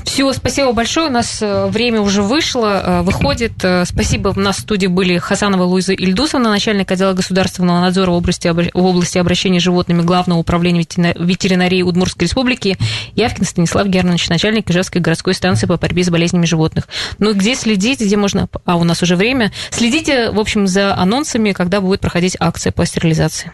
Все, 0.05 0.33
спасибо 0.33 0.73
большое. 0.73 1.09
У 1.09 1.13
нас 1.13 1.43
э, 1.43 1.67
время 1.67 2.01
уже 2.01 2.23
вышло, 2.23 2.83
э, 2.85 3.03
выходит. 3.03 3.53
Э, 3.65 3.85
спасибо. 3.85 4.33
У 4.37 4.41
нас 4.41 4.59
в 4.59 4.61
студии 4.61 4.87
были 4.87 5.19
Хасанова 5.19 5.65
Луиза 5.65 5.93
Ильдусовна, 5.93 6.51
начальник 6.51 6.91
отдела 6.93 7.13
государственного 7.13 7.81
надзора 7.81 8.11
в 8.13 8.15
области, 8.15 8.49
в 8.49 8.85
области 8.85 9.19
обращения 9.19 9.59
животными 9.59 10.03
Главного 10.03 10.39
управления 10.39 10.87
ветеринарии 11.19 11.83
Удмуртской 11.83 12.27
республики, 12.27 12.79
Явкин 13.15 13.45
Станислав 13.45 13.87
Германович, 13.89 14.29
начальник 14.29 14.71
Ижевской 14.71 15.01
городской 15.01 15.35
станции 15.35 15.67
по 15.67 15.77
борьбе 15.77 16.05
с 16.05 16.11
болезнями 16.11 16.47
животных. 16.47 16.89
Ну, 17.19 17.35
где 17.35 17.55
следить, 17.55 18.01
где 18.01 18.17
можно... 18.17 18.49
А, 18.65 18.77
у 18.77 18.85
нас 18.85 19.03
уже 19.03 19.17
время. 19.17 19.53
Следите, 19.71 20.31
в 20.31 20.39
общем, 20.39 20.67
за 20.67 20.95
анонсами, 20.95 21.53
когда 21.53 21.81
будет 21.81 22.01
проходить 22.01 22.37
акция 22.39 22.73
по 22.73 22.87
стерилизации. 22.87 23.49